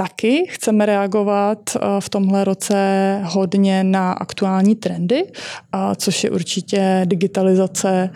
[0.00, 2.74] Taky chceme reagovat eh, v tomhle roce
[3.24, 5.24] hodně na aktuální trendy,
[5.96, 8.10] což je určitě digitalizace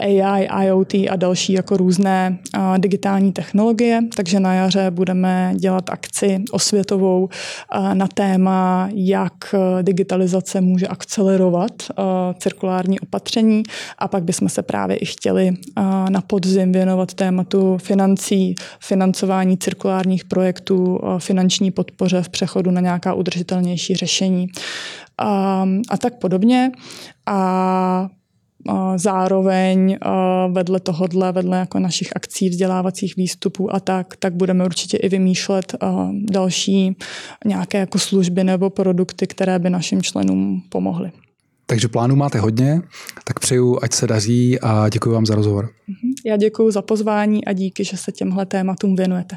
[0.00, 4.00] eh, AI, IoT a další jako různé eh, digitální technologie.
[4.16, 7.28] Takže na jaře budeme dělat akci osvětovou
[7.94, 11.72] na téma, jak digitalizace může akcelerovat
[12.38, 13.62] cirkulární opatření
[13.98, 15.50] a pak bychom se právě i chtěli
[16.08, 23.94] na podzim věnovat tématu financí, financování cirkulárních projektů finanční podpoře v přechodu na nějaká udržitelnější
[23.94, 24.46] řešení
[25.18, 26.70] a, a tak podobně.
[27.26, 28.08] A
[28.96, 29.98] zároveň
[30.52, 35.74] vedle tohodle, vedle jako našich akcí, vzdělávacích výstupů a tak, tak budeme určitě i vymýšlet
[36.12, 36.96] další
[37.44, 41.12] nějaké jako služby nebo produkty, které by našim členům pomohly.
[41.66, 42.80] Takže plánů máte hodně,
[43.24, 45.70] tak přeju, ať se daří a děkuji vám za rozhovor.
[46.26, 49.36] Já děkuji za pozvání a díky, že se těmhle tématům věnujete.